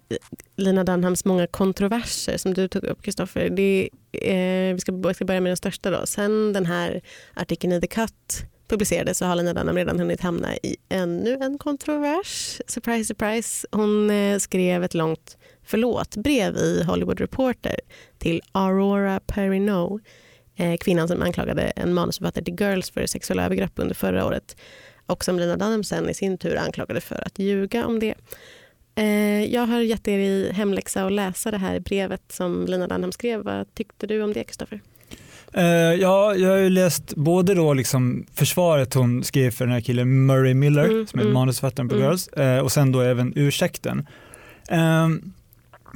Lina 0.57 0.85
Dunhams 0.85 1.25
många 1.25 1.47
kontroverser 1.47 2.37
som 2.37 2.55
du 2.55 2.69
tog 2.69 2.85
upp 2.85 3.03
Kristoffer. 3.03 3.45
Eh, 3.47 4.75
vi 4.75 4.79
ska, 4.79 4.93
börja 4.93 5.41
med 5.41 5.51
den 5.51 5.57
största 5.57 5.91
då. 5.91 6.07
Sen 6.07 6.53
den 6.53 6.67
här 6.67 7.01
artikeln 7.35 7.73
i 7.73 7.81
The 7.81 7.87
Cut 7.87 8.45
publicerades 8.69 9.19
så 9.19 9.27
har 9.27 9.37
Lina 9.37 9.55
Dunham 9.55 9.77
redan 9.77 9.99
hunnit 9.99 10.21
hamna 10.21 10.57
i 10.57 10.77
ännu 10.89 11.39
en 11.41 11.59
kontrovers. 11.59 12.61
Surprise, 12.67 13.05
surprise. 13.05 13.67
Hon 13.73 14.11
eh, 14.11 14.39
skrev 14.39 14.85
ett 14.85 14.95
långt 14.95 15.37
förlåt-brev 15.67 16.57
i 16.57 16.83
Hollywood 16.83 17.21
Reporter 17.21 17.77
till 18.19 18.41
Aurora 18.53 19.21
Perrineau, 19.21 20.01
kvinnan 20.81 21.09
som 21.09 21.23
anklagade 21.23 21.63
en 21.63 21.95
manusförfattare 21.95 22.45
till 22.45 22.61
Girls 22.61 22.91
för 22.91 23.07
sexuella 23.07 23.45
övergrepp 23.45 23.73
under 23.77 23.95
förra 23.95 24.27
året 24.27 24.57
och 25.07 25.25
som 25.25 25.39
Lina 25.39 25.57
Dunham 25.57 25.85
sen 25.85 26.11
i 26.11 26.15
sin 26.15 26.39
tur 26.39 26.57
anklagade 26.57 27.01
för 27.01 27.27
att 27.27 27.39
ljuga 27.39 27.87
om 27.87 28.01
det. 28.01 28.15
Eh, 28.95 29.45
jag 29.45 29.67
har 29.67 29.81
gett 29.81 30.09
er 30.09 30.19
i 30.19 30.53
hemläxa 30.53 31.07
att 31.07 31.13
läsa 31.13 31.51
det 31.51 31.59
här 31.59 31.81
brevet 31.81 32.23
som 32.29 32.67
Lina 32.67 32.87
Dunham 32.89 33.13
skrev. 33.13 33.43
Vad 33.43 33.75
tyckte 33.75 34.07
du 34.07 34.23
om 34.23 34.33
det, 34.33 34.45
Kristoffer? 34.45 34.81
Uh, 35.57 35.65
ja, 35.95 36.35
jag 36.35 36.51
har 36.51 36.57
ju 36.57 36.71
läst 36.71 37.15
både 37.15 37.55
då 37.55 37.75
liksom 37.75 38.27
försvaret 38.35 38.95
hon 38.95 39.25
skrev 39.25 39.51
för 39.51 39.65
den 39.65 39.75
här 39.75 39.81
killen 39.81 40.27
Murray 40.27 40.55
Miller 40.55 40.85
mm, 40.85 41.07
som 41.07 41.21
är 41.21 41.25
mm, 41.25 41.35
manusförfattaren 41.35 41.89
på 41.89 41.95
mm. 41.95 42.07
Girls 42.07 42.29
och 42.63 42.73
sen 42.73 42.93
då 42.93 43.01
även 43.01 43.33
ursäkten. 43.37 44.09
Uh, 44.73 45.09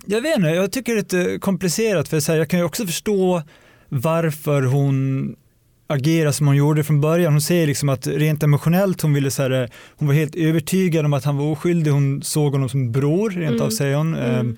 jag 0.07 0.21
vet 0.21 0.37
inte, 0.37 0.49
jag 0.49 0.73
tycker 0.73 0.93
det 0.95 0.99
är 0.99 1.23
lite 1.23 1.39
komplicerat 1.39 2.09
för 2.09 2.21
så 2.21 2.33
här, 2.33 2.39
jag 2.39 2.49
kan 2.49 2.59
ju 2.59 2.65
också 2.65 2.87
förstå 2.87 3.43
varför 3.89 4.63
hon 4.63 5.37
agera 5.89 6.33
som 6.33 6.47
hon 6.47 6.57
gjorde 6.57 6.85
från 6.85 7.01
början. 7.01 7.33
Hon 7.33 7.41
säger 7.41 7.67
liksom 7.67 7.89
att 7.89 8.07
rent 8.07 8.43
emotionellt 8.43 9.01
hon 9.01 9.15
ville 9.15 9.31
så 9.31 9.43
här, 9.43 9.71
hon 9.97 10.09
var 10.09 10.15
helt 10.15 10.37
övertygad 10.37 11.05
om 11.05 11.13
att 11.13 11.25
han 11.25 11.37
var 11.37 11.45
oskyldig. 11.45 11.91
Hon 11.91 12.23
såg 12.23 12.53
honom 12.53 12.69
som 12.69 12.93
bror 12.93 13.31
rent 13.31 13.51
mm. 13.51 13.67
av 13.67 13.71
säger 13.71 13.97
hon. 13.97 14.15
Mm. 14.15 14.41
Ehm, 14.41 14.57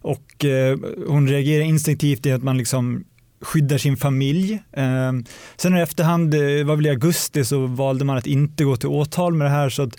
och 0.00 0.44
eh, 0.44 0.78
hon 1.06 1.28
reagerar 1.28 1.64
instinktivt 1.64 2.26
i 2.26 2.32
att 2.32 2.42
man 2.42 2.58
liksom 2.58 3.04
skyddar 3.40 3.78
sin 3.78 3.96
familj. 3.96 4.62
Eh, 4.72 5.12
sen 5.56 5.76
i 5.76 5.80
efterhand, 5.80 6.30
det 6.30 6.64
var 6.64 6.76
väl 6.76 6.86
i 6.86 6.90
augusti, 6.90 7.44
så 7.44 7.66
valde 7.66 8.04
man 8.04 8.16
att 8.16 8.26
inte 8.26 8.64
gå 8.64 8.76
till 8.76 8.88
åtal 8.88 9.34
med 9.34 9.46
det 9.46 9.50
här. 9.50 9.68
så 9.68 9.82
att 9.82 9.98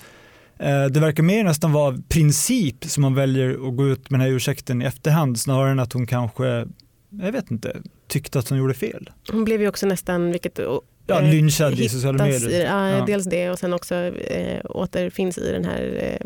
eh, 0.60 0.86
det 0.86 1.00
verkar 1.00 1.24
mer 1.24 1.44
nästan 1.44 1.72
vara 1.72 1.98
princip 2.10 2.86
som 2.86 3.02
man 3.02 3.16
väljer 3.16 3.68
att 3.68 3.76
gå 3.76 3.88
ut 3.88 4.10
med 4.10 4.20
den 4.20 4.28
här 4.28 4.36
ursäkten 4.36 4.82
i 4.82 4.86
efterhand 4.86 5.40
snarare 5.40 5.72
än 5.72 5.80
att 5.80 5.94
hon 5.94 6.08
kanske, 6.08 6.68
jag 7.10 7.32
vet 7.32 7.52
inte, 7.52 7.82
tyckte 8.08 8.40
att 8.40 8.50
hon 8.50 8.58
gjorde 8.58 8.74
fel. 8.74 9.10
Hon 9.32 9.44
blev 9.44 9.62
ju 9.62 9.68
också 9.68 9.86
nästan, 9.88 10.32
vilket 10.32 10.60
Ja, 11.08 11.22
eh, 11.22 11.30
lynchad 11.30 11.80
i 11.80 11.90
sociala 11.90 12.24
medier. 12.26 12.66
Ja, 12.66 12.90
Ja. 12.90 13.06
Dels 13.06 13.26
det 13.26 13.50
och 13.50 13.60
sen 13.60 13.74
också 13.74 13.96
eh, 13.96 14.62
återfinns 14.64 15.38
i 15.38 15.52
den 15.52 15.66
här 15.66 16.18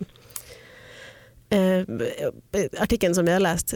eh, 1.50 1.60
eh, 1.60 1.86
artikeln 2.80 3.16
som 3.16 3.26
vi 3.26 3.32
har 3.32 3.40
läst 3.40 3.74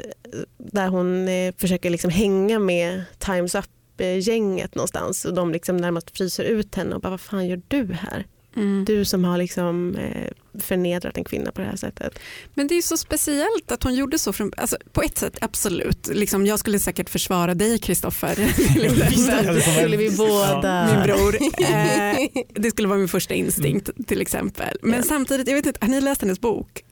där 0.57 0.87
hon 0.87 1.27
eh, 1.27 1.53
försöker 1.57 1.89
liksom 1.89 2.09
hänga 2.11 2.59
med 2.59 3.03
Times 3.19 3.55
Up-gänget 3.55 4.75
någonstans 4.75 5.25
och 5.25 5.33
de 5.33 5.51
liksom 5.51 5.77
närmast 5.77 6.17
fryser 6.17 6.43
ut 6.43 6.75
henne 6.75 6.95
och 6.95 7.01
bara 7.01 7.09
vad 7.09 7.21
fan 7.21 7.47
gör 7.47 7.61
du 7.67 7.93
här? 7.93 8.25
Mm. 8.55 8.85
Du 8.85 9.05
som 9.05 9.23
har 9.23 9.37
liksom, 9.37 9.95
eh, 9.95 10.31
förnedrat 10.59 11.17
en 11.17 11.23
kvinna 11.23 11.51
på 11.51 11.61
det 11.61 11.67
här 11.67 11.75
sättet. 11.75 12.19
Men 12.53 12.67
det 12.67 12.75
är 12.77 12.81
så 12.81 12.97
speciellt 12.97 13.71
att 13.71 13.83
hon 13.83 13.95
gjorde 13.95 14.19
så. 14.19 14.33
Från, 14.33 14.51
alltså, 14.57 14.77
på 14.91 15.01
ett 15.01 15.17
sätt 15.17 15.37
absolut. 15.41 16.07
Liksom, 16.13 16.45
jag 16.45 16.59
skulle 16.59 16.79
säkert 16.79 17.09
försvara 17.09 17.53
dig 17.53 17.79
Kristoffer. 17.79 18.35
Skulle 19.77 19.97
vi 19.97 20.11
båda... 20.17 20.87
Min 20.95 21.03
bror. 21.03 21.37
Eh, 21.73 22.27
det 22.53 22.69
skulle 22.71 22.87
vara 22.87 22.99
min 22.99 23.07
första 23.07 23.33
instinkt 23.33 23.89
till 24.07 24.21
exempel. 24.21 24.77
Men 24.81 24.93
Ja. 24.99 25.03
samtidigt, 25.03 25.47
jag 25.47 25.55
vet 25.55 25.65
inte, 25.65 25.79
har 25.81 25.87
ni 25.87 26.01
läst 26.01 26.21
hennes 26.21 26.41
bok? 26.41 26.83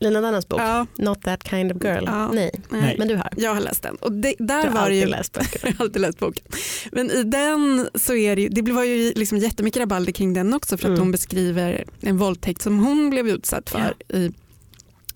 Lina 0.00 0.20
Dunhams 0.20 0.48
bok, 0.48 0.60
Ja. 0.60 0.86
Not 0.98 1.22
that 1.22 1.48
kind 1.48 1.72
of 1.72 1.84
girl. 1.84 2.04
Ja. 2.06 2.32
Nej. 2.32 2.50
Nej. 2.70 2.96
men 2.98 3.08
du 3.08 3.16
har. 3.16 3.28
Jag 3.36 3.54
har 3.54 3.60
läst 3.60 3.82
den. 3.82 3.94
Och 3.96 4.12
det, 4.12 4.34
Du 4.38 4.44
där 4.46 4.64
har 4.66 4.72
var 4.74 4.80
alltid 4.80 5.00
ju, 5.00 5.06
läst 5.06 5.32
böcker. 5.32 5.60
jag 5.66 5.72
har 5.72 5.84
alltid 5.84 6.02
läst 6.02 6.18
boken. 6.18 6.44
Men 6.92 7.10
i 7.10 7.22
den 7.22 7.88
så 7.94 8.14
är 8.14 8.36
det 8.36 8.42
ju, 8.42 8.48
det 8.48 8.72
var 8.72 8.84
ju 8.84 9.12
liksom 9.16 9.38
jättemycket 9.38 9.80
rabalder 9.80 10.12
kring 10.12 10.32
den 10.34 10.54
också 10.54 10.76
för 10.76 10.84
att 10.84 10.88
Mm. 10.88 11.00
hon 11.00 11.10
beskriver 11.12 11.84
en 12.00 12.16
våldtäkt 12.18 12.62
som 12.62 12.78
hon 12.78 13.10
blev 13.10 13.28
utsatt 13.28 13.70
för 13.70 13.94
i, 14.16 14.30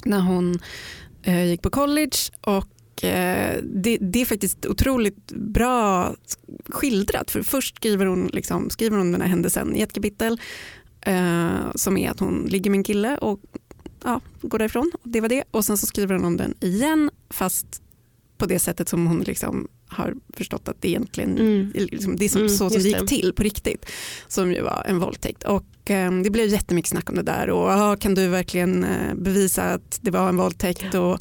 när 0.04 0.20
hon 0.20 0.58
eh, 1.22 1.44
gick 1.44 1.62
på 1.62 1.70
college 1.70 2.16
och 2.40 3.04
eh, 3.04 3.56
det, 3.62 3.98
det 4.00 4.20
är 4.20 4.24
faktiskt 4.24 4.66
otroligt 4.66 5.32
bra 5.32 6.14
skildrat. 6.68 7.30
För 7.30 7.42
först 7.42 7.76
skriver 7.76 8.06
hon, 8.06 8.26
liksom, 8.32 8.70
skriver 8.70 8.96
hon 8.96 9.12
den 9.12 9.20
här 9.20 9.28
händelsen 9.28 9.76
i 9.76 9.80
ett 9.82 9.92
kapitel 9.92 10.40
eh, 11.00 11.50
som 11.74 11.96
är 11.96 12.10
att 12.10 12.20
hon 12.20 12.46
ligger 12.48 12.70
med 12.70 12.78
en 12.78 12.84
kille 12.84 13.18
och 13.18 13.40
ja, 14.04 14.20
går 14.40 14.58
därifrån. 14.58 14.90
Det 15.02 15.20
var 15.20 15.28
det. 15.28 15.44
Och 15.50 15.64
sen 15.64 15.76
så 15.78 15.86
skriver 15.86 16.14
hon 16.14 16.24
om 16.24 16.36
den 16.36 16.54
igen 16.60 17.10
fast 17.30 17.66
på 18.38 18.46
det 18.46 18.58
sättet 18.58 18.88
som 18.88 19.06
hon 19.06 19.20
liksom 19.20 19.68
har 19.86 20.14
förstått 20.36 20.68
att 20.68 20.76
det 20.82 20.88
egentligen 20.88 21.38
Mm. 21.38 21.70
liksom, 21.74 22.16
det 22.16 22.24
är 22.24 22.28
som, 22.28 22.40
Mm, 22.40 22.48
så 22.52 22.70
som 22.70 22.82
det 22.82 22.88
gick 22.88 23.06
till 23.08 23.32
på 23.36 23.42
riktigt. 23.42 23.86
Som 24.28 24.52
ju 24.52 24.62
var 24.62 24.84
en 24.88 24.98
våldtäkt. 24.98 25.42
Och 25.44 25.90
eh, 25.90 26.12
det 26.22 26.30
blev 26.30 26.48
jättemycket 26.48 26.88
snack 26.90 27.10
om 27.10 27.16
det 27.16 27.22
där. 27.22 27.50
Och 27.50 27.68
ah, 27.70 27.96
kan 27.96 28.14
du 28.14 28.28
verkligen 28.28 28.84
eh, 28.84 29.14
bevisa 29.14 29.62
att 29.62 29.98
det 30.02 30.10
var 30.10 30.28
en 30.28 30.36
våldtäkt? 30.36 30.94
Och, 30.94 31.18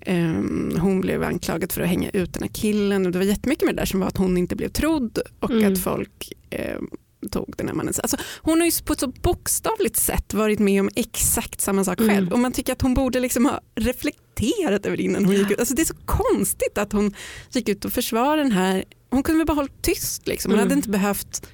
ehm, 0.00 0.76
hon 0.80 1.00
blev 1.00 1.22
anklagad 1.22 1.72
för 1.72 1.80
att 1.82 1.88
hänga 1.88 2.10
ut 2.10 2.32
den 2.34 2.42
här 2.42 2.50
killen. 2.50 3.06
Och 3.06 3.12
det 3.12 3.18
var 3.18 3.24
jättemycket 3.26 3.64
med 3.64 3.74
det 3.76 3.80
där 3.80 3.86
som 3.86 4.00
var 4.00 4.06
att 4.06 4.16
hon 4.16 4.36
inte 4.36 4.56
blev 4.56 4.68
trodd 4.68 5.18
och 5.40 5.50
Mm. 5.50 5.72
att 5.72 5.78
folk 5.78 6.32
eh, 6.50 6.78
tog 7.30 7.54
den 7.56 7.68
här 7.68 7.74
mannen. 7.74 7.94
Alltså, 8.02 8.16
hon 8.42 8.60
har 8.60 8.66
ju 8.66 8.72
på 8.84 8.92
ett 8.92 9.00
så 9.00 9.06
bokstavligt 9.08 9.96
sätt 9.96 10.34
varit 10.34 10.58
med 10.58 10.80
om 10.80 10.90
exakt 10.96 11.60
samma 11.60 11.84
sak 11.84 11.98
själv. 11.98 12.10
Mm. 12.10 12.32
Och 12.32 12.38
man 12.38 12.52
tycker 12.52 12.72
att 12.72 12.82
hon 12.82 12.94
borde 12.94 13.20
liksom 13.20 13.46
ha 13.46 13.60
reflekterat 13.74 14.86
över 14.86 14.96
det 14.96 15.02
innan 15.02 15.24
hon 15.24 15.34
gick 15.34 15.50
ut. 15.50 15.58
Alltså, 15.58 15.74
det 15.74 15.82
är 15.82 15.86
så 15.86 15.96
konstigt 16.04 16.78
att 16.78 16.92
hon 16.92 17.14
gick 17.52 17.68
ut 17.68 17.84
och 17.84 17.92
försvarade 17.92 18.42
den 18.42 18.52
här. 18.52 18.84
Hon 19.10 19.22
kunde 19.22 19.38
väl 19.38 19.46
bara 19.46 19.54
hållit 19.54 19.82
tyst. 19.82 20.26
Liksom. 20.28 20.50
Hon 20.52 20.58
Mm. 20.58 20.68
hade 20.68 20.74
inte 20.78 20.88
behövt 20.88 21.46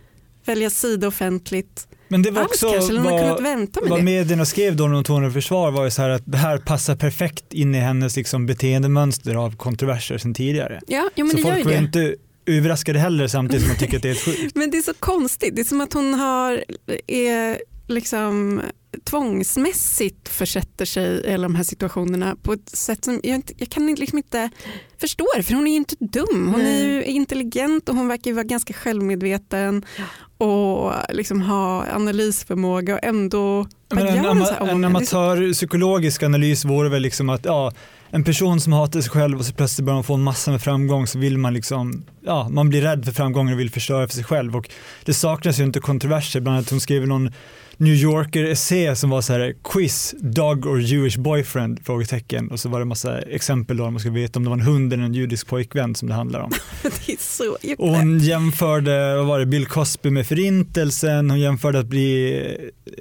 välja 0.45 0.71
sida 0.71 1.09
offentligt 1.09 1.89
Men 2.09 2.23
det 2.23 2.31
var 2.31 2.43
alls 2.43 2.51
också 2.63 2.71
kanske. 2.73 2.99
Vad, 2.99 3.43
vänta 3.43 3.81
med 3.81 3.91
vad 3.91 3.99
det. 3.99 4.03
medierna 4.05 4.45
skrev 4.45 4.77
då 4.77 4.87
när 4.87 4.95
hon 4.95 5.05
tog 5.05 5.25
i 5.25 5.31
försvar 5.31 5.71
var 5.71 5.85
ju 5.85 5.91
så 5.91 6.03
här 6.03 6.09
att 6.09 6.23
det 6.25 6.39
här 6.39 6.59
passar 6.59 6.97
perfekt 6.97 7.53
in 7.53 7.75
i 7.75 7.79
hennes 7.79 8.17
liksom 8.17 8.47
beteendemönster 8.47 9.35
av 9.35 9.57
kontroverser 9.57 10.19
sedan 10.19 10.35
tidigare. 10.35 10.81
Ja, 10.87 11.11
jo, 11.15 11.27
men 11.27 11.37
så 11.37 11.43
det 11.43 11.49
gör 11.49 11.57
ju 11.57 11.63
folk 11.63 11.75
det. 11.75 11.79
inte 11.85 12.17
överraskade 12.47 12.99
heller 12.99 13.27
samtidigt 13.27 13.67
som 13.67 13.75
de 13.75 13.79
tycker 13.79 13.97
att 13.97 14.03
det 14.03 14.11
är 14.11 14.15
sjukt. 14.15 14.55
Men 14.57 14.71
det 14.71 14.79
är 14.79 14.83
så 14.83 14.95
konstigt. 14.95 15.57
Det 15.57 15.63
är 15.63 15.65
som 15.65 15.81
att 15.81 15.93
hon 15.93 16.15
har, 16.15 16.65
är 17.07 17.59
liksom 17.89 18.63
tvångsmässigt 19.05 20.29
försätter 20.29 20.85
sig 20.85 21.07
i 21.25 21.35
alla 21.35 21.43
de 21.43 21.55
här 21.55 21.65
situationerna 21.65 22.37
på 22.43 22.53
ett 22.53 22.69
sätt 22.69 23.05
som 23.05 23.21
jag, 23.23 23.35
inte, 23.35 23.53
jag 23.57 23.69
kan 23.69 23.87
liksom 23.87 24.19
inte 24.19 24.51
förstå 24.99 25.27
det, 25.37 25.43
för 25.43 25.55
hon 25.55 25.67
är 25.67 25.71
ju 25.71 25.77
inte 25.77 25.97
dum. 25.99 26.49
Hon 26.53 26.61
är 26.61 26.85
ju 26.85 27.05
intelligent 27.05 27.89
och 27.89 27.97
hon 27.97 28.09
verkar 28.09 28.31
ju 28.31 28.35
vara 28.35 28.45
ganska 28.45 28.73
självmedveten 28.73 29.85
och 30.39 30.93
liksom 31.09 31.43
ha 31.43 31.87
analysförmåga 31.95 32.95
och 32.95 33.05
ändå 33.05 33.67
Men 33.89 34.07
en, 34.07 34.27
ama, 34.27 34.49
en 34.49 34.85
amatörpsykologisk 34.85 36.23
analys 36.23 36.65
vore 36.65 36.89
väl 36.89 37.03
liksom 37.03 37.29
att 37.29 37.45
ja, 37.45 37.73
en 38.15 38.25
person 38.25 38.61
som 38.61 38.73
hatar 38.73 39.01
sig 39.01 39.11
själv 39.11 39.39
och 39.39 39.47
så 39.47 39.53
plötsligt 39.53 39.85
börjar 39.85 39.97
man 39.97 40.05
få 40.05 40.15
en 40.15 40.23
massa 40.23 40.51
med 40.51 40.63
framgång 40.63 41.07
så 41.07 41.19
vill 41.19 41.39
man 41.39 41.55
liksom, 41.55 42.05
ja, 42.25 42.49
man 42.49 42.69
blir 42.69 42.83
rädd 42.83 43.05
för 43.05 43.13
framgången 43.13 43.55
och 43.55 43.61
vill 43.61 43.71
förstöra 43.71 44.09
för 44.09 44.15
sig 44.15 44.25
själv. 44.25 44.57
Och 44.57 44.71
det 45.05 45.15
saknas 45.15 45.61
ju 45.61 45.65
inte 45.65 45.81
kontroverser, 45.81 46.41
bland 46.41 46.57
annat 46.57 46.71
hon 46.71 46.81
skrev 46.81 47.07
någon 47.07 47.31
New 47.77 47.95
Yorker-essä 47.95 48.95
som 48.97 49.11
var 49.11 49.21
så 49.21 49.33
här 49.33 49.55
quiz, 49.65 50.15
dog 50.19 50.67
or 50.67 50.81
Jewish 50.81 51.19
boyfriend? 51.19 51.81
Frågetecken 51.85 52.51
och 52.51 52.61
så 52.61 52.69
var 52.69 52.79
det 52.79 52.85
massa 52.85 53.21
exempel 53.21 53.77
då 53.77 53.91
man 53.91 54.01
skulle 54.01 54.15
veta 54.15 54.39
om 54.39 54.45
det 54.45 54.51
var 54.51 54.57
en 54.57 54.63
hund 54.63 54.93
eller 54.93 55.03
en 55.05 55.15
judisk 55.15 55.47
pojkvän 55.47 55.95
som 55.95 56.09
det 56.09 56.15
handlar 56.15 56.41
om. 56.41 56.51
det 56.83 57.13
är 57.13 57.17
så 57.19 57.57
Och 57.79 57.89
hon 57.89 58.19
jämförde, 58.19 59.17
vad 59.17 59.27
var 59.27 59.39
det, 59.39 59.47
Bill 59.47 59.67
Cosby 59.67 60.11
med 60.11 60.27
förintelsen, 60.27 61.31
hon 61.31 61.41
jämförde 61.41 61.79
att 61.79 61.87
bli 61.87 62.41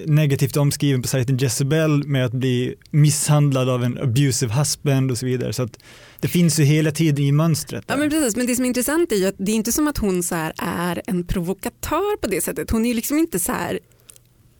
negativt 0.05 0.57
omskriven 0.57 1.01
på 1.01 1.07
sajten 1.07 1.37
Jezebel 1.37 2.07
med 2.07 2.25
att 2.25 2.33
bli 2.33 2.75
misshandlad 2.89 3.69
av 3.69 3.83
en 3.83 3.97
abusive 3.97 4.53
husband 4.53 5.11
och 5.11 5.17
så 5.17 5.25
vidare. 5.25 5.53
Så 5.53 5.63
att 5.63 5.77
det 6.19 6.27
finns 6.27 6.59
ju 6.59 6.63
hela 6.63 6.91
tiden 6.91 7.25
i 7.25 7.31
mönstret. 7.31 7.83
Ja, 7.87 7.93
där. 7.93 7.99
men, 7.99 8.09
precis. 8.09 8.35
men 8.35 8.47
det 8.47 8.55
som 8.55 8.65
är 8.65 8.67
intressant 8.67 9.11
är 9.11 9.15
ju 9.15 9.25
att 9.25 9.35
det 9.37 9.51
är 9.51 9.55
inte 9.55 9.71
som 9.71 9.87
att 9.87 9.97
hon 9.97 10.23
så 10.23 10.35
här 10.35 10.53
är 10.57 11.01
en 11.07 11.23
provokatör 11.27 12.17
på 12.17 12.27
det 12.27 12.43
sättet. 12.43 12.71
Hon 12.71 12.85
är 12.85 12.89
ju 12.89 12.95
liksom 12.95 13.17
inte 13.17 13.39
så 13.39 13.51
här, 13.51 13.79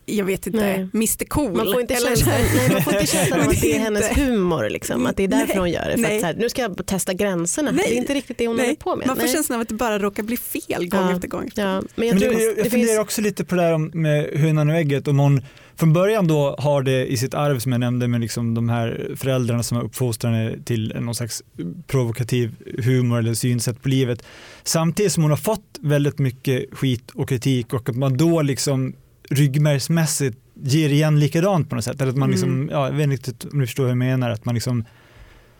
jag 0.06 0.24
vet 0.24 0.46
inte, 0.46 0.58
Nej. 0.58 0.88
Mr 0.94 1.24
Cool. 1.28 1.52
Man 1.56 1.66
får 1.72 1.80
inte 1.80 1.94
eller 1.94 2.06
känslan, 2.08 2.34
nej, 2.56 2.70
man 2.72 2.82
får 2.82 2.92
inte 2.94 3.06
känslan 3.12 3.40
av 3.40 3.48
att 3.48 3.60
det 3.60 3.76
är 3.76 3.78
hennes 3.78 4.16
humor, 4.16 4.68
liksom, 4.70 5.06
att 5.06 5.16
det 5.16 5.22
är 5.24 5.28
därför 5.28 5.46
Nej, 5.46 5.56
hon 5.58 5.70
gör 5.70 5.84
det. 5.86 5.92
För 5.92 5.98
nej. 6.02 6.14
att 6.14 6.20
så 6.20 6.26
här, 6.26 6.34
nu 6.34 6.48
ska 6.48 6.62
jag 6.62 6.86
testa 6.86 7.12
gränserna, 7.14 7.70
Nej, 7.70 7.84
det 7.88 7.94
är 7.96 7.98
inte 8.00 8.14
riktigt 8.14 8.38
det 8.38 8.46
hon 8.46 8.56
nej, 8.56 8.66
håller 8.66 8.76
på 8.76 8.96
med. 8.96 9.06
Man 9.06 9.16
får 9.16 9.22
Nej. 9.22 9.32
känslan 9.32 9.56
av 9.56 9.62
att 9.62 9.68
det 9.68 9.74
bara 9.74 9.98
råkar 9.98 10.22
bli 10.22 10.36
fel 10.36 10.88
gång 10.88 11.00
Ja. 11.00 11.12
efter 11.14 11.28
gång. 11.28 11.50
Ja, 11.54 11.82
men 11.94 12.08
jag 12.08 12.14
Men 12.14 12.22
tror 12.22 12.32
det, 12.34 12.42
jag, 12.44 12.54
det 12.56 12.60
jag 12.62 12.70
finns... 12.70 12.72
funderar 12.72 13.00
också 13.00 13.20
lite 13.20 13.44
på 13.44 13.54
det 13.54 13.62
här 13.62 13.72
om- 13.72 13.90
med 13.94 14.30
hönan 14.34 14.70
och 14.70 14.76
ägget. 14.76 15.08
Om 15.08 15.18
hon 15.18 15.42
från 15.76 15.92
början 15.92 16.26
då 16.26 16.56
har 16.58 16.82
det 16.82 17.06
i 17.06 17.16
sitt 17.16 17.34
arv 17.34 17.58
som 17.58 17.72
jag 17.72 17.78
nämnde 17.78 18.08
med 18.08 18.20
liksom 18.20 18.54
de 18.54 18.68
här 18.68 19.10
föräldrarna 19.16 19.62
som 19.62 19.76
har 19.76 19.84
uppfostrat 19.84 20.32
henne 20.32 20.56
till 20.64 20.92
någon 21.00 21.14
slags 21.14 21.42
provokativ 21.86 22.54
humor 22.84 23.18
eller 23.18 23.34
synsätt 23.34 23.82
på 23.82 23.88
livet. 23.88 24.22
Samtidigt 24.64 25.12
som 25.12 25.22
hon 25.22 25.30
har 25.30 25.36
fått 25.38 25.78
väldigt 25.80 26.18
mycket 26.18 26.64
skit 26.72 27.10
och 27.14 27.28
kritik 27.28 27.72
och 27.74 27.88
att 27.88 27.96
man 27.96 28.16
då 28.16 28.42
liksom 28.42 28.94
ryggmärgsmässigt 29.30 30.38
ger 30.54 30.88
igen 30.88 31.20
likadant 31.20 31.68
på 31.70 31.74
något 31.74 31.84
sätt. 31.84 32.00
Eller 32.00 32.10
att 32.12 32.18
man 32.18 32.30
liksom, 32.30 32.48
Mm. 32.48 32.68
ja, 32.72 32.86
jag 32.86 32.94
vet 32.94 33.04
inte 33.04 33.14
riktigt 33.30 33.52
om 33.52 33.58
du 33.58 33.66
förstår 33.66 33.82
hur 33.84 33.90
jag 33.90 33.98
menar, 33.98 34.30
att 34.30 34.44
man 34.44 34.54
liksom 34.54 34.84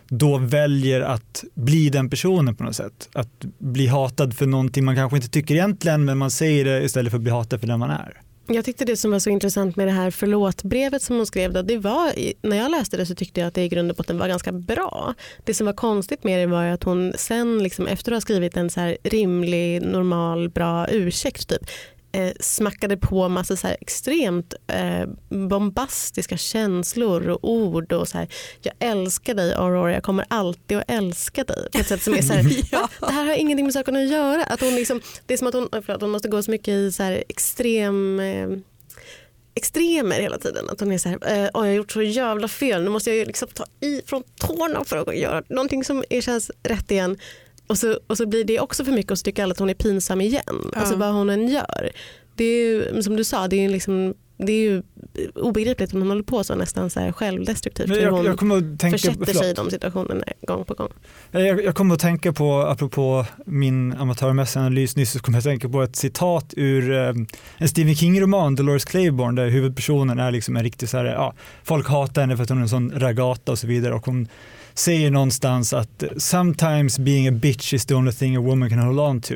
då 0.08 0.38
väljer 0.38 1.00
att 1.00 1.44
bli 1.54 1.88
den 1.90 2.10
personen 2.10 2.54
på 2.54 2.64
något 2.64 2.76
sätt. 2.76 3.08
Att 3.12 3.44
bli 3.58 3.86
hatad 3.86 4.34
för 4.34 4.46
någonting 4.46 4.84
man 4.84 4.96
kanske 4.96 5.16
inte 5.16 5.28
tycker 5.28 5.54
egentligen 5.54 6.04
men 6.04 6.18
man 6.18 6.30
säger 6.30 6.64
det 6.64 6.82
istället 6.84 7.10
för 7.10 7.16
att 7.16 7.22
bli 7.22 7.32
hatad 7.32 7.60
för 7.60 7.66
den 7.66 7.78
man 7.78 7.90
är. 7.90 8.20
Jag 8.46 8.64
tyckte 8.64 8.84
det 8.84 8.96
som 8.96 9.10
var 9.10 9.18
så 9.18 9.30
intressant 9.30 9.76
med 9.76 9.86
det 9.88 9.92
här 9.92 10.10
förlåtbrevet 10.10 11.02
som 11.02 11.16
hon 11.16 11.26
skrev, 11.26 11.52
då, 11.52 11.62
det 11.62 11.78
var, 11.78 12.12
när 12.48 12.56
jag 12.56 12.70
läste 12.70 12.96
det 12.96 13.06
så 13.06 13.14
tyckte 13.14 13.40
jag 13.40 13.48
att 13.48 13.54
det 13.54 13.62
i 13.62 13.68
grund 13.68 13.90
och 13.90 13.96
botten 13.96 14.18
var 14.18 14.28
ganska 14.28 14.52
bra. 14.52 15.14
Det 15.44 15.54
som 15.54 15.66
var 15.66 15.72
konstigt 15.72 16.24
med 16.24 16.38
det 16.38 16.46
var 16.46 16.64
att 16.64 16.82
hon 16.84 17.12
sen 17.16 17.62
liksom, 17.62 17.86
efter 17.86 18.12
att 18.12 18.16
ha 18.16 18.20
skrivit 18.20 18.56
en 18.56 18.70
så 18.70 18.80
här 18.80 18.96
rimlig, 19.02 19.82
normal, 19.82 20.48
bra 20.48 20.86
ursäkt 20.90 21.48
typ, 21.48 21.62
eh, 22.14 22.32
smackade 22.40 22.96
på 22.96 23.28
massa 23.28 23.56
så 23.56 23.68
extremt 23.68 24.54
eh, 24.66 25.06
bombastiska 25.28 26.36
känslor 26.36 27.28
och 27.28 27.38
ord 27.50 27.92
och 27.92 28.08
så 28.08 28.18
här, 28.18 28.28
jag 28.62 28.74
älskar 28.78 29.34
dig 29.34 29.54
Aurora, 29.54 29.92
jag 29.92 30.02
kommer 30.02 30.24
alltid 30.28 30.78
att 30.78 30.90
älska 30.90 31.44
dig. 31.44 31.68
På 31.72 31.78
ett 31.78 31.86
sätt 31.88 32.02
som 32.02 32.14
är 32.14 32.22
så 32.22 32.32
här, 32.32 32.44
Ja. 32.72 32.88
det 33.00 33.12
här 33.12 33.24
har 33.26 33.34
ingenting 33.34 33.64
med 33.66 33.72
saken 33.72 33.96
att 33.96 34.08
göra. 34.08 34.44
Att 34.44 34.60
hon 34.60 34.74
liksom, 34.74 35.00
det 35.26 35.34
är 35.34 35.38
som 35.38 35.46
att 35.48 35.54
hon, 35.54 35.68
förlåt, 35.72 36.00
hon 36.00 36.10
måste 36.10 36.28
gå 36.28 36.42
så 36.42 36.50
mycket 36.50 36.68
i 36.68 36.92
så 36.92 37.02
här 37.02 37.24
extrem 37.28 38.20
eh, 38.20 38.48
extremer 39.54 40.20
hela 40.20 40.38
tiden. 40.38 40.68
Att 40.70 40.80
hon 40.80 40.92
är 40.92 40.98
så 40.98 41.08
här, 41.08 41.18
eh, 41.26 41.42
"Oj, 41.44 41.50
jag 41.54 41.60
har 41.60 41.66
gjort 41.66 41.92
så 41.92 42.02
jävla 42.02 42.48
fel, 42.48 42.82
nu 42.84 42.90
måste 42.90 43.10
jag 43.10 43.16
ju 43.16 43.24
liksom 43.24 43.48
ta 43.48 43.64
i 43.80 44.02
från 44.06 44.22
tårna 44.40 44.84
för 44.84 44.96
att 44.96 45.16
göra 45.16 45.42
någonting 45.48 45.84
som 45.84 46.04
känns 46.20 46.50
rätt 46.62 46.90
igen. 46.90 47.18
Och 47.66 47.78
så, 47.78 47.98
och 48.06 48.16
så 48.16 48.26
blir 48.26 48.44
det 48.44 48.60
också 48.60 48.84
för 48.84 48.92
mycket 48.92 49.12
och 49.12 49.18
så 49.18 49.22
tycker 49.22 49.42
alla 49.42 49.52
att 49.52 49.58
hon 49.58 49.70
är 49.70 49.74
pinsam 49.74 50.20
igen. 50.20 50.42
Ja. 50.46 50.80
Alltså 50.80 50.96
vad 50.96 51.14
hon 51.14 51.30
än 51.30 51.48
gör. 51.48 51.90
Det 52.34 52.44
är 52.44 52.66
ju, 52.66 53.02
som 53.02 53.16
du 53.16 53.24
sa, 53.24 53.48
det 53.48 53.56
är 53.56 53.60
ju, 53.60 53.68
liksom, 53.68 54.14
det 54.36 54.52
är 54.52 54.70
ju 54.70 54.82
obegripligt 55.34 55.90
att 55.90 55.98
man 55.98 56.08
håller 56.08 56.22
på 56.22 56.44
så 56.44 56.54
nästan 56.54 56.90
så 56.90 57.00
här 57.00 57.12
självdestruktivt. 57.12 57.88
Men 57.88 57.98
hur 57.98 58.06
hon 58.06 58.24
jag, 58.24 58.32
jag 58.32 58.38
kommer 58.38 58.56
att 58.56 58.80
tänka, 58.80 58.98
försätter 58.98 59.24
sig 59.24 59.32
i 59.32 59.36
förlåt. 59.36 59.56
de 59.56 59.70
situationerna 59.70 60.24
gång 60.46 60.64
på 60.64 60.74
gång. 60.74 60.88
jag, 61.30 61.64
jag 61.64 61.74
kommer 61.74 61.94
att 61.94 62.00
tänka 62.00 62.32
på, 62.32 62.60
apropå 62.60 63.26
min 63.46 63.92
amatörmässiga 63.92 64.62
analys 64.62 64.96
nyss, 64.96 65.12
så 65.12 65.18
kommer 65.18 65.36
jag 65.36 65.40
att 65.40 65.44
tänka 65.44 65.68
på 65.68 65.82
ett 65.82 65.96
citat 65.96 66.54
ur 66.56 66.92
eh, 66.92 67.14
en 67.56 67.68
Stephen 67.68 67.94
King-roman, 67.94 68.54
Dolores 68.54 68.84
Claiborne, 68.84 69.42
där 69.42 69.50
huvudpersonen 69.50 70.18
är 70.18 70.30
liksom 70.30 70.56
en 70.56 70.62
riktig 70.62 70.88
så 70.88 70.96
här, 70.96 71.04
ja, 71.04 71.34
folk 71.62 71.88
hatar 71.88 72.20
henne 72.20 72.36
för 72.36 72.42
att 72.42 72.48
hon 72.48 72.58
är 72.58 72.62
en 72.62 72.68
sån 72.68 72.92
ragata 72.96 73.52
och 73.52 73.58
så 73.58 73.66
vidare 73.66 73.94
och 73.94 74.06
hon 74.06 74.28
säger 74.74 75.10
någonstans 75.10 75.72
att 75.72 76.02
eh, 76.02 76.08
sometimes 76.16 76.98
being 76.98 77.28
a 77.28 77.32
bitch 77.32 77.74
is 77.74 77.86
the 77.86 77.94
only 77.94 78.12
thing 78.12 78.36
a 78.36 78.40
woman 78.40 78.70
can 78.70 78.78
hold 78.78 79.00
on 79.00 79.20
to. 79.20 79.34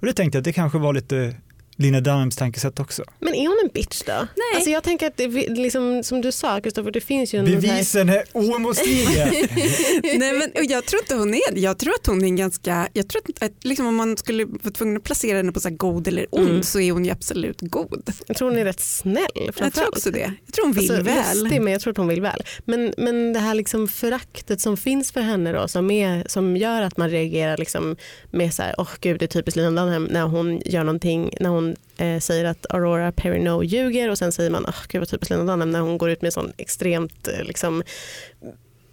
Och 0.00 0.06
det 0.06 0.12
tänkte 0.12 0.36
jag 0.36 0.40
att 0.40 0.44
det 0.44 0.52
kanske 0.52 0.78
var 0.78 0.92
lite 0.92 1.34
Lina 1.80 2.00
Dunhams 2.00 2.36
tankesätt 2.36 2.80
också. 2.80 3.02
Men 3.20 3.34
är 3.34 3.48
hon 3.48 3.58
en 3.64 3.70
bitch 3.74 4.02
då? 4.06 4.12
Nej. 4.12 4.26
Alltså 4.54 4.70
jag 4.70 4.82
tänker 4.82 5.06
att 5.06 5.16
det, 5.16 5.28
liksom, 5.48 6.02
som 6.04 6.20
du 6.20 6.32
sa 6.32 6.60
Kristoffer, 6.60 6.90
det 6.90 7.00
finns 7.00 7.34
ju 7.34 7.38
en... 7.38 7.46
så 7.46 7.52
här- 7.52 7.60
Bevisen 7.60 8.08
är 8.08 8.24
oemotstridiga. 8.32 9.26
Nej, 10.02 10.32
men, 10.32 10.50
och 10.56 10.64
jag 10.64 10.84
tror 10.86 11.02
inte 11.02 11.14
hon 11.14 11.34
är 11.34 11.54
det. 11.54 11.60
Jag 11.60 11.78
tror 11.78 11.94
att 12.00 12.06
hon 12.06 12.22
är 12.22 12.26
en 12.26 12.36
ganska, 12.36 12.88
jag 12.92 13.08
tror 13.08 13.22
att, 13.28 13.42
att 13.42 13.64
liksom, 13.64 13.86
om 13.86 13.96
man 13.96 14.16
skulle 14.16 14.44
vara 14.44 14.70
tvungen 14.72 14.96
att 14.96 15.04
placera 15.04 15.36
henne 15.36 15.52
på 15.52 15.60
så 15.60 15.68
här 15.68 15.76
god 15.76 16.08
eller 16.08 16.26
ond 16.30 16.48
Mm. 16.48 16.62
så 16.62 16.80
är 16.80 16.92
hon 16.92 17.04
ju 17.04 17.10
absolut 17.10 17.58
god. 17.60 18.10
Jag 18.26 18.36
tror 18.36 18.48
hon 18.48 18.58
är 18.58 18.64
rätt 18.64 18.80
snäll 18.80 19.26
Jag 19.60 19.74
tror 19.74 19.88
också 19.88 20.10
det. 20.10 20.32
Jag 20.46 20.54
tror 20.54 20.64
hon 20.64 20.72
vill 20.74 20.90
alltså, 20.90 21.04
väl. 21.04 21.42
Lustig, 21.42 21.62
men 21.62 21.72
jag 21.72 21.82
tror 21.82 21.90
att 21.90 21.96
hon 21.96 22.08
vill 22.08 22.20
väl. 22.22 22.42
Men, 22.64 22.94
men 22.98 23.32
det 23.32 23.38
här 23.40 23.54
liksom 23.54 23.88
föraktet 23.88 24.60
som 24.60 24.76
finns 24.76 25.12
för 25.12 25.20
henne 25.20 25.52
då, 25.52 25.68
som, 25.68 25.90
är, 25.90 26.24
som 26.28 26.56
gör 26.56 26.82
att 26.82 26.96
man 26.96 27.10
reagerar 27.10 27.56
liksom 27.56 27.96
med 28.30 28.54
så 28.54 28.62
här, 28.62 28.74
åh 28.78 28.88
gud 29.00 29.18
det 29.20 29.24
är 29.24 29.26
typiskt 29.26 29.56
Lina 29.56 29.70
Dunham 29.84 30.04
när 30.04 30.22
hon 30.22 30.60
gör 30.64 30.84
någonting, 30.84 31.30
när 31.40 31.50
hon 31.50 31.67
eh, 31.96 32.18
säger 32.18 32.44
att 32.44 32.66
Aurora 32.68 33.12
Perrineau 33.12 33.64
ljuger 33.64 34.10
och 34.10 34.18
sen 34.18 34.32
säger 34.32 34.50
man, 34.50 34.64
åh 34.68 34.82
gud 34.88 35.00
vad 35.00 35.08
typiskt 35.08 35.30
Lina 35.30 35.44
Dunham 35.44 35.70
när 35.70 35.80
hon 35.80 35.98
går 35.98 36.10
ut 36.10 36.22
med 36.22 36.32
sån 36.32 36.52
extremt 36.56 37.28
eh, 37.28 37.44
liksom, 37.44 37.82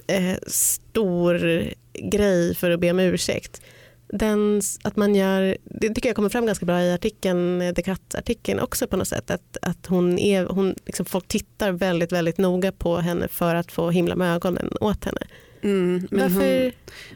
eh, 0.08 0.38
stor 0.48 1.64
grej 1.94 2.56
för 2.56 2.72
att 2.72 2.80
be 2.80 2.92
om 2.92 3.00
ursäkt. 3.00 3.62
Den, 4.08 4.62
att 4.84 4.96
man 4.96 5.16
gör, 5.16 5.58
det 5.64 5.90
tycker 5.90 6.10
jag 6.10 6.16
kommer 6.16 6.30
fram 6.30 6.46
ganska 6.46 6.66
bra 6.66 6.82
i 6.82 6.94
artikeln, 6.94 7.62
eh, 7.62 7.74
Decat-artikeln 7.74 8.60
också 8.60 8.88
på 8.88 8.98
något 8.98 9.08
sätt. 9.08 9.32
Att, 9.32 9.58
att 9.62 9.86
hon 9.86 10.20
är, 10.20 10.46
hon, 10.46 10.76
liksom, 10.86 11.06
folk 11.06 11.28
tittar 11.28 11.72
väldigt, 11.72 12.12
väldigt 12.12 12.38
noga 12.38 12.72
på 12.72 12.98
henne 12.98 13.28
för 13.28 13.56
att 13.56 13.72
få 13.72 13.90
himla 13.90 14.16
med 14.16 14.36
ögonen 14.36 14.70
åt 14.82 15.06
henne. 15.06 15.22
Mm, 15.62 16.08
men, 16.12 16.22
Varför, 16.22 16.64
hon, 16.64 16.72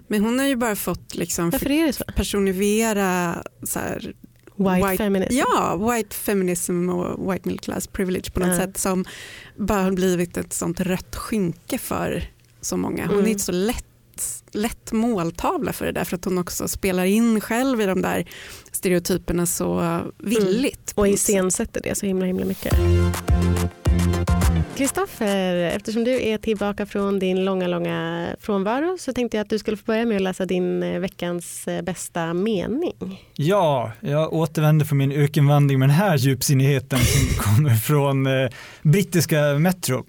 men 0.08 0.22
hon 0.22 0.40
har 0.40 0.46
ju 0.46 0.56
bara 0.56 0.76
fått 0.76 1.16
liksom 1.16 1.52
så? 1.52 1.60
personifiera 2.16 3.44
så 3.64 3.80
här, 3.80 4.14
White, 4.60 4.88
White- 4.88 4.98
feminism. 4.98 5.34
ja, 5.38 5.76
white 5.76 6.16
feminism 6.16 6.90
och 6.90 7.34
white 7.34 7.50
middle 7.50 7.58
class 7.64 7.88
privilege 7.88 8.32
på 8.34 8.40
något 8.40 8.50
Ja. 8.50 8.58
sätt 8.58 8.78
som 8.78 9.06
bara 9.58 9.82
har 9.84 9.92
blivit 9.92 10.38
ett 10.38 10.54
sånt 10.54 10.80
rött 10.80 11.16
skynke 11.16 11.78
för 11.78 12.24
så 12.62 12.78
många. 12.78 13.04
Hon 13.06 13.14
Mm. 13.14 13.26
är 13.26 13.30
inte 13.30 13.44
så 13.44 13.52
lätt, 13.52 13.86
lätt 14.52 14.92
måltavla 14.92 15.74
för 15.74 15.86
det 15.86 15.92
där 15.92 16.04
för 16.04 16.16
att 16.18 16.26
hon 16.26 16.38
också 16.38 16.68
spelar 16.68 17.06
in 17.06 17.42
själv 17.42 17.82
i 17.82 17.86
de 17.86 18.02
där 18.02 18.26
stereotyperna 18.72 19.46
så 19.46 20.00
villigt. 20.18 20.96
på 20.96 21.02
Och 21.02 21.08
iscensätter 21.08 21.82
det 21.82 21.96
så 21.98 22.06
himla 22.06 22.26
himla 22.26 22.46
mycket. 22.46 22.74
Kristoffer, 24.78 25.56
eftersom 25.56 26.04
du 26.04 26.24
är 26.28 26.38
tillbaka 26.38 26.86
från 26.86 27.20
din 27.20 27.46
långa, 27.46 27.68
långa 27.68 28.28
frånvaro 28.40 28.98
så 29.00 29.14
tänkte 29.14 29.38
jag 29.38 29.44
att 29.44 29.50
du 29.50 29.60
skulle 29.60 29.78
få 29.78 29.84
börja 29.86 30.06
med 30.06 30.16
att 30.16 30.22
läsa 30.22 30.46
din 30.46 30.84
eh, 30.84 31.00
veckans 31.00 31.68
eh, 31.68 31.82
bästa 31.82 32.34
mening. 32.34 33.28
Ja, 33.36 33.92
jag 34.00 34.34
återvänder 34.34 34.86
från 34.86 34.98
min 34.98 35.12
ökenvandring 35.12 35.80
med 35.80 35.90
den 35.90 35.96
här 35.96 36.18
djupsinnigheten 36.18 37.00
som 37.00 37.38
kommer 37.44 37.76
från 37.76 38.28
eh, 38.28 38.50
brittiska 38.82 39.42
Metro. 39.42 40.06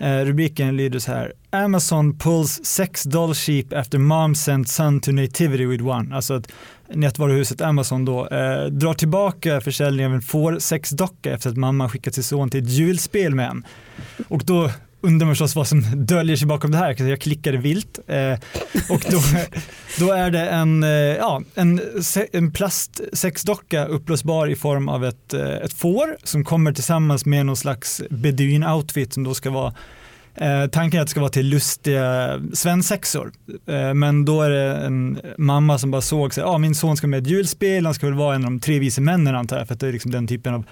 Eh, 0.00 0.24
rubriken 0.24 0.76
lyder 0.76 0.98
så 0.98 1.12
här. 1.12 1.32
Amazon 1.50 2.18
pulls 2.18 2.64
sex 2.64 3.02
doll 3.02 3.34
sheep 3.34 3.72
after 3.72 3.98
mom 3.98 4.34
sent 4.34 4.68
son 4.68 5.00
to 5.00 5.12
nativity 5.12 5.66
with 5.66 5.84
one. 5.84 6.14
Alltså 6.14 6.34
att 6.34 6.52
nätvaruhuset 6.94 7.60
Amazon 7.60 8.04
då 8.04 8.26
eh, 8.28 8.64
drar 8.64 8.94
tillbaka 8.94 9.60
försäljningen 9.60 10.10
av 10.10 10.14
en 10.14 10.22
fårsexdocka 10.22 11.32
efter 11.32 11.50
att 11.50 11.56
mamma 11.56 11.88
skickat 11.88 12.14
sin 12.14 12.24
son 12.24 12.50
till 12.50 12.62
ett 12.64 12.70
julspel 12.70 13.34
med 13.34 13.50
en. 13.50 13.64
Och 14.28 14.42
då 14.44 14.70
undrar 15.00 15.26
man 15.26 15.34
förstås 15.34 15.56
vad 15.56 15.68
som 15.68 16.06
döljer 16.06 16.36
sig 16.36 16.46
bakom 16.46 16.70
det 16.70 16.78
här, 16.78 17.08
jag 17.08 17.20
klickade 17.20 17.56
vilt. 17.58 17.98
Eh, 18.06 18.32
och 18.90 19.04
då, 19.10 19.20
då 19.98 20.12
är 20.12 20.30
det 20.30 20.48
en, 20.48 20.82
eh, 20.82 20.90
ja, 20.90 21.42
en, 21.54 21.80
se- 22.02 22.28
en 22.32 22.52
plastsexdocka 22.52 23.84
upplösbar 23.84 24.46
i 24.46 24.56
form 24.56 24.88
av 24.88 25.04
ett, 25.04 25.34
eh, 25.34 25.56
ett 25.56 25.72
får 25.72 26.16
som 26.24 26.44
kommer 26.44 26.72
tillsammans 26.72 27.26
med 27.26 27.46
någon 27.46 27.56
slags 27.56 28.02
beduin-outfit 28.10 29.14
som 29.14 29.24
då 29.24 29.34
ska 29.34 29.50
vara 29.50 29.74
Eh, 30.34 30.66
tanken 30.66 30.98
är 30.98 31.02
att 31.02 31.06
det 31.06 31.10
ska 31.10 31.20
vara 31.20 31.30
till 31.30 31.46
lustiga 31.46 32.40
svensexor. 32.52 33.32
Eh, 33.66 33.94
men 33.94 34.24
då 34.24 34.42
är 34.42 34.50
det 34.50 34.76
en 34.76 35.20
mamma 35.38 35.78
som 35.78 35.90
bara 35.90 36.02
såg 36.02 36.34
sig, 36.34 36.44
ah, 36.44 36.58
min 36.58 36.74
son 36.74 36.96
ska 36.96 37.06
med 37.06 37.18
i 37.18 37.22
ett 37.22 37.28
julspel, 37.30 37.84
han 37.84 37.94
ska 37.94 38.06
väl 38.06 38.14
vara 38.14 38.34
en 38.34 38.44
av 38.44 38.50
de 38.50 38.60
tre 38.60 38.78
vise 38.78 39.00
männen 39.00 39.34
antar 39.34 39.58
jag, 39.58 39.66
för 39.66 39.74
att 39.74 39.80
det 39.80 39.88
är 39.88 39.92
liksom 39.92 40.10
den 40.10 40.26
typen 40.26 40.54
av 40.54 40.64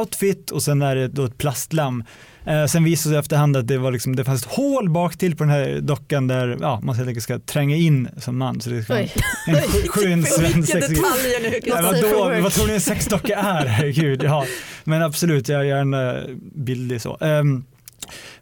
outfit 0.00 0.50
och 0.50 0.62
sen 0.62 0.82
är 0.82 0.96
det 0.96 1.08
då 1.08 1.24
ett 1.24 1.38
plastlamm. 1.38 2.04
Eh, 2.46 2.66
sen 2.66 2.84
visade 2.84 3.12
sig 3.12 3.18
efterhand 3.18 3.56
att 3.56 3.66
det, 3.66 3.78
var 3.78 3.92
liksom, 3.92 4.16
det 4.16 4.24
fanns 4.24 4.42
ett 4.42 4.52
hål 4.52 4.90
bak 4.90 5.16
till 5.16 5.36
på 5.36 5.44
den 5.44 5.52
här 5.52 5.80
dockan 5.80 6.26
där 6.26 6.58
ja, 6.60 6.80
man 6.82 6.96
helt 6.96 7.08
enkelt 7.08 7.24
ska 7.24 7.38
tränga 7.38 7.76
in 7.76 8.08
som 8.18 8.38
man. 8.38 8.60
Så 8.60 8.70
det 8.70 8.82
ska 8.82 8.94
Oj. 8.94 9.12
en 9.46 9.54
sk- 9.56 9.88
skön 9.88 10.22
svensex. 10.24 10.90
work. 12.18 12.42
vad 12.42 12.52
tror 12.52 12.66
ni 12.66 12.74
en 12.74 12.80
sexdocka 12.80 13.36
är? 13.36 13.66
Herregud, 13.66 14.22
ja. 14.22 14.44
Men 14.84 15.02
absolut, 15.02 15.48
jag 15.48 15.60
är 15.60 15.64
gärna 15.64 16.22
bildig 16.54 17.00
så. 17.02 17.18
Ehm, 17.20 17.56
eh, 17.56 17.75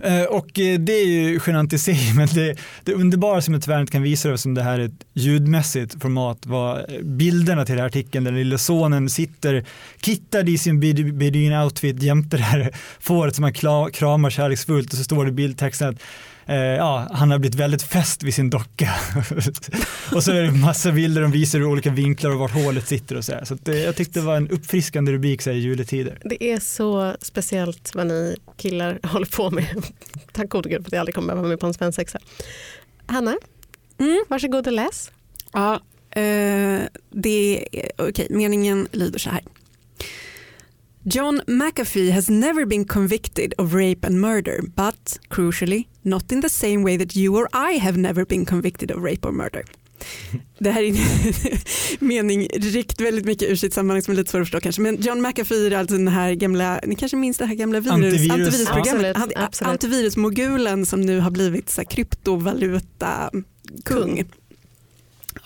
Eh, 0.00 0.22
och 0.22 0.61
eh, 0.61 0.79
det 0.79 0.92
är 0.92 1.07
ju 1.07 1.40
genant 1.46 1.72
i 1.72 1.79
sig, 1.79 2.12
men 2.16 2.27
det, 2.27 2.57
det 2.85 2.92
underbara 2.92 3.42
som 3.42 3.55
jag 3.55 3.62
tyvärr 3.62 3.81
inte 3.81 3.92
kan 3.92 4.03
visa 4.03 4.29
det 4.29 4.38
som 4.38 4.55
det 4.55 4.62
här 4.62 4.79
är 4.79 4.85
ett 4.85 5.05
ljudmässigt 5.12 6.03
format 6.03 6.46
var 6.46 6.87
eh, 6.88 7.00
bilderna 7.03 7.64
till 7.64 7.72
den 7.72 7.81
här 7.81 7.87
artikeln 7.87 8.24
där 8.24 8.33
lille 8.33 8.44
lilla 8.44 8.59
sonen 8.59 9.09
sitter 9.09 9.64
kittad 10.00 10.48
i 10.48 10.59
sin 10.59 10.81
beduin 11.18 11.53
outfit 11.53 12.03
jämte 12.03 12.37
det 12.37 12.42
här 12.42 12.70
fåret 13.00 13.35
som 13.35 13.44
han 13.44 13.53
kramar 13.92 14.31
kärleksfullt 14.31 14.92
och 14.92 14.98
så 14.98 15.05
står 15.05 15.24
det 15.24 15.29
i 15.29 15.33
bildtexten 15.33 15.88
att 15.88 16.03
eh, 16.46 16.57
ja, 16.57 17.09
han 17.12 17.30
har 17.30 17.38
blivit 17.38 17.54
väldigt 17.61 17.83
fäst 17.83 18.22
vid 18.22 18.35
sin 18.35 18.50
docka. 18.50 18.90
och 20.14 20.22
så 20.24 20.33
är 20.33 20.42
det 20.42 20.50
massa 20.52 20.92
bilder 20.92 21.22
de 21.22 21.30
visar 21.30 21.59
ur 21.59 21.64
olika 21.66 21.90
vinklar 21.90 22.30
och 22.30 22.38
vart 22.38 22.50
hålet 22.52 22.88
sitter 22.88 23.16
och 23.16 23.24
så 23.24 23.33
här. 23.33 23.44
Så 23.44 23.54
att, 23.54 23.68
eh, 23.68 23.76
jag 23.78 23.96
tyckte 23.96 24.20
det 24.20 24.26
var 24.26 24.37
en 24.37 24.50
uppfriskande 24.50 25.12
rubrik 25.12 25.42
så 25.42 25.50
här, 25.50 25.57
i 25.57 25.61
juletider. 25.61 26.18
Det 26.24 26.44
är 26.44 26.61
så 26.61 27.16
speciellt 27.20 27.94
vad 27.94 28.07
ni 28.07 28.37
killar 28.57 28.98
håller 29.07 29.26
på 29.26 29.50
med. 29.50 29.83
Tack 30.33 30.48
gode 30.48 30.68
gud 30.68 30.83
för 30.83 30.87
att 30.88 30.92
jag 30.92 31.00
aldrig 31.00 31.14
kommer 31.14 31.26
behöva 31.26 31.42
vara 31.42 31.48
med 31.50 31.61
på 31.61 31.66
en 31.66 31.74
svensexa. 31.74 32.18
Hanna, 33.07 33.37
Mm. 33.98 34.24
varsågod 34.28 34.66
och 34.66 34.72
läs. 34.72 35.11
Ja, 35.52 35.74
eh, 36.11 36.80
det 37.11 37.68
är, 37.72 37.90
okej, 37.98 38.26
meningen 38.30 38.88
lyder 38.92 39.18
så 39.18 39.30
här. 39.30 39.42
John 41.02 41.40
McAfee 41.46 42.11
has 42.12 42.28
never 42.28 42.64
been 42.66 42.85
convicted 42.85 43.54
of 43.59 43.72
rape 43.74 44.07
and 44.07 44.20
murder, 44.20 44.61
but 44.62 45.20
crucially, 45.28 45.85
not 46.05 46.33
in 46.33 46.43
the 46.43 46.49
same 46.49 46.83
way 46.85 46.99
that 46.99 47.17
you 47.17 47.37
or 47.37 47.49
I 47.73 47.79
have 47.79 47.99
never 47.99 48.25
been 48.25 48.45
convicted 48.47 48.90
of 48.90 49.03
rape 49.05 49.29
or 49.29 49.33
murder. 49.33 49.64
Det 50.59 50.71
här 50.71 50.83
är 50.83 50.88
en 50.88 50.97
mening 52.09 52.49
rikt 52.53 53.01
väldigt 53.01 53.25
mycket 53.25 53.51
ur 53.51 53.57
sitt 53.57 53.75
sammanhang 53.75 54.03
som 54.03 54.12
är 54.12 54.17
lite 54.17 54.31
svår 54.31 54.40
att 54.40 54.47
förstå 54.47 54.61
kanske. 54.61 54.83
Men 54.83 55.01
John 55.01 55.23
McAfee 55.23 55.67
är 55.67 55.71
alltså 55.71 55.97
den 55.97 56.09
här 56.09 56.33
gamla, 56.35 56.81
ni 56.87 56.95
kanske 56.95 57.17
minns 57.17 57.38
det 57.38 57.47
här 57.47 57.55
gamla 57.55 57.81
virus, 57.81 57.93
Antivirus. 57.95 58.31
antivirusprogrammet, 58.31 59.17
Absolut, 59.17 59.37
absolut. 59.37 59.71
antivirusmogulen 59.71 60.87
som 60.87 61.01
nu 61.01 61.21
har 61.21 61.31
blivit 61.31 61.71
så 61.71 61.85
kryptovaluta 61.85 63.31
kung. 63.33 64.17
Kung. 64.17 64.25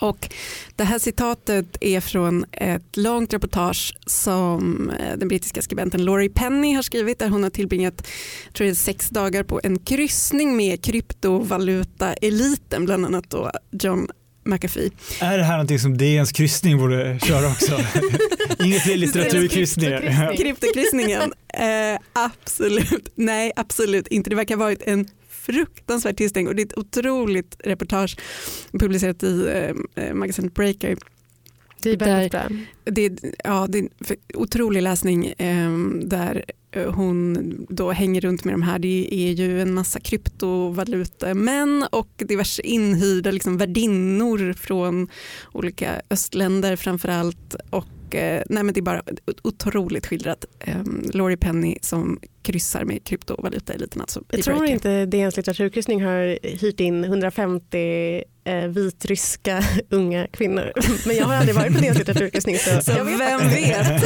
Och 0.01 0.31
det 0.77 0.85
här 0.85 0.99
citatet 0.99 1.77
är 1.81 2.01
från 2.01 2.45
ett 2.53 2.97
långt 2.97 3.33
reportage 3.33 3.95
som 4.07 4.91
eh, 4.91 5.19
den 5.19 5.29
brittiska 5.29 5.63
skribenten 5.63 6.05
Laurie 6.05 6.31
Penny 6.31 6.75
har 6.75 6.83
skrivit 6.83 7.19
där 7.19 7.29
hon 7.29 7.43
har 7.43 7.51
tillbringat 7.51 8.07
tror 8.53 8.69
jag, 8.69 8.77
sex 8.77 9.09
dagar 9.09 9.43
på 9.43 9.61
en 9.65 9.79
kryssning 9.79 10.57
med 10.57 10.85
kryptovaluta-eliten, 10.85 12.85
bland 12.85 13.07
annat 13.07 13.31
då 13.31 13.51
John 13.71 14.09
McAfee. 14.45 14.91
Är 15.21 15.39
det 15.39 15.45
här 15.45 15.53
någonting 15.53 15.79
som 15.79 15.99
DNs 15.99 16.33
kryssning 16.33 16.79
borde 16.79 17.19
köra 17.19 17.49
också? 17.49 17.79
Inga 18.65 18.81
fler 18.81 18.97
litteraturkryssningar. 18.97 20.01
Kryptokryssning. 20.01 20.37
Kryptokryssningen, 20.37 21.33
eh, 21.49 22.01
absolut, 22.13 23.09
nej 23.15 23.53
absolut 23.57 24.09
inte. 24.09 24.31
Det 24.31 24.37
verkar 24.37 24.57
ha 24.57 24.65
varit 24.65 24.83
en 24.83 25.09
fruktansvärd 25.53 26.17
tillställning 26.17 26.49
och 26.49 26.55
det 26.55 26.63
är 26.63 26.67
ett 26.67 26.79
otroligt 26.79 27.57
reportage 27.59 28.17
publicerat 28.73 29.23
i 29.23 29.47
eh, 29.47 30.05
eh, 30.05 30.15
magasinet 30.15 30.55
Breaker 30.55 30.97
Det 31.83 31.91
är 31.91 31.97
väldigt 31.97 32.33
bra. 32.33 32.49
det, 32.85 33.25
ja, 33.45 33.67
det 33.69 33.79
är 33.79 33.83
en 33.83 34.17
otrolig 34.35 34.83
läsning 34.83 35.27
eh, 35.27 35.79
där 36.05 36.45
hon 36.87 37.67
då 37.69 37.93
hänger 37.93 38.21
runt 38.21 38.45
med 38.45 38.55
de 38.55 38.63
här. 38.63 38.79
Det 38.79 39.15
är 39.15 39.33
ju 39.33 39.63
en 39.63 39.75
massa 39.75 40.01
kryptovalutamän 40.01 41.87
och 41.91 42.09
diverse 42.17 42.63
inhyrda 42.63 43.31
liksom 43.31 43.59
värdinnor 43.59 44.53
från 44.53 45.09
olika 45.53 46.03
östländer 46.11 46.77
framför 46.77 47.09
allt. 47.09 47.55
Och 47.71 47.87
och 48.09 48.15
eh, 48.15 48.43
nej 48.49 48.63
men 48.63 48.75
det 48.75 48.81
är 48.81 48.83
bara 48.83 49.03
otroligt 49.43 50.07
skildrat. 50.07 50.45
Um, 50.67 51.11
Laurie 51.13 51.37
Penny 51.37 51.77
som 51.83 52.21
kryssar 52.43 52.85
med 52.85 53.05
kryptovalutaeliten. 53.05 54.01
Alltså 54.01 54.23
Jag 54.31 54.43
tror 54.43 54.67
inte 54.67 55.07
DNs 55.07 55.37
litteraturkryssning 55.37 56.05
har 56.05 56.39
hyrt 56.61 56.81
in 56.81 57.05
150 57.05 58.23
eh, 58.45 58.67
vitryska 58.67 59.63
unga 59.91 60.27
kvinnor. 60.27 60.73
Men 61.07 61.17
jag 61.17 61.25
har 61.25 61.35
aldrig 61.35 61.55
varit 61.55 61.75
på 61.75 61.81
DNs 61.81 61.99
litteraturkryssning 61.99 62.59
så, 62.59 62.81
så 62.83 63.05
vet 63.05 63.21
vem 63.21 63.41
vet. 63.41 64.03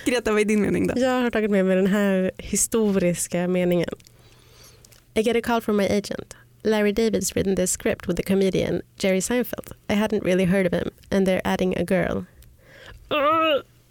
Greta, 0.04 0.32
vad 0.32 0.40
är 0.40 0.44
din 0.44 0.62
mening 0.62 0.86
då? 0.86 0.94
Jag 0.96 1.22
har 1.22 1.30
tagit 1.30 1.50
med 1.50 1.64
mig 1.64 1.76
den 1.76 1.86
här 1.86 2.32
historiska 2.38 3.48
meningen. 3.48 3.94
I 5.14 5.20
get 5.20 5.36
a 5.36 5.40
call 5.44 5.60
from 5.60 5.76
my 5.76 5.86
agent. 5.86 6.36
Larry 6.64 6.92
David's 6.92 7.36
written 7.36 7.54
this 7.54 7.70
script 7.70 8.06
with 8.06 8.16
the 8.16 8.22
comedian 8.22 8.82
Jerry 8.96 9.20
Seinfeld. 9.20 9.72
I 9.90 9.94
hadn't 9.94 10.24
really 10.24 10.44
heard 10.44 10.66
of 10.66 10.72
him 10.72 10.90
and 11.10 11.26
they're 11.26 11.42
adding 11.44 11.76
a 11.76 11.84
girl. 11.84 12.24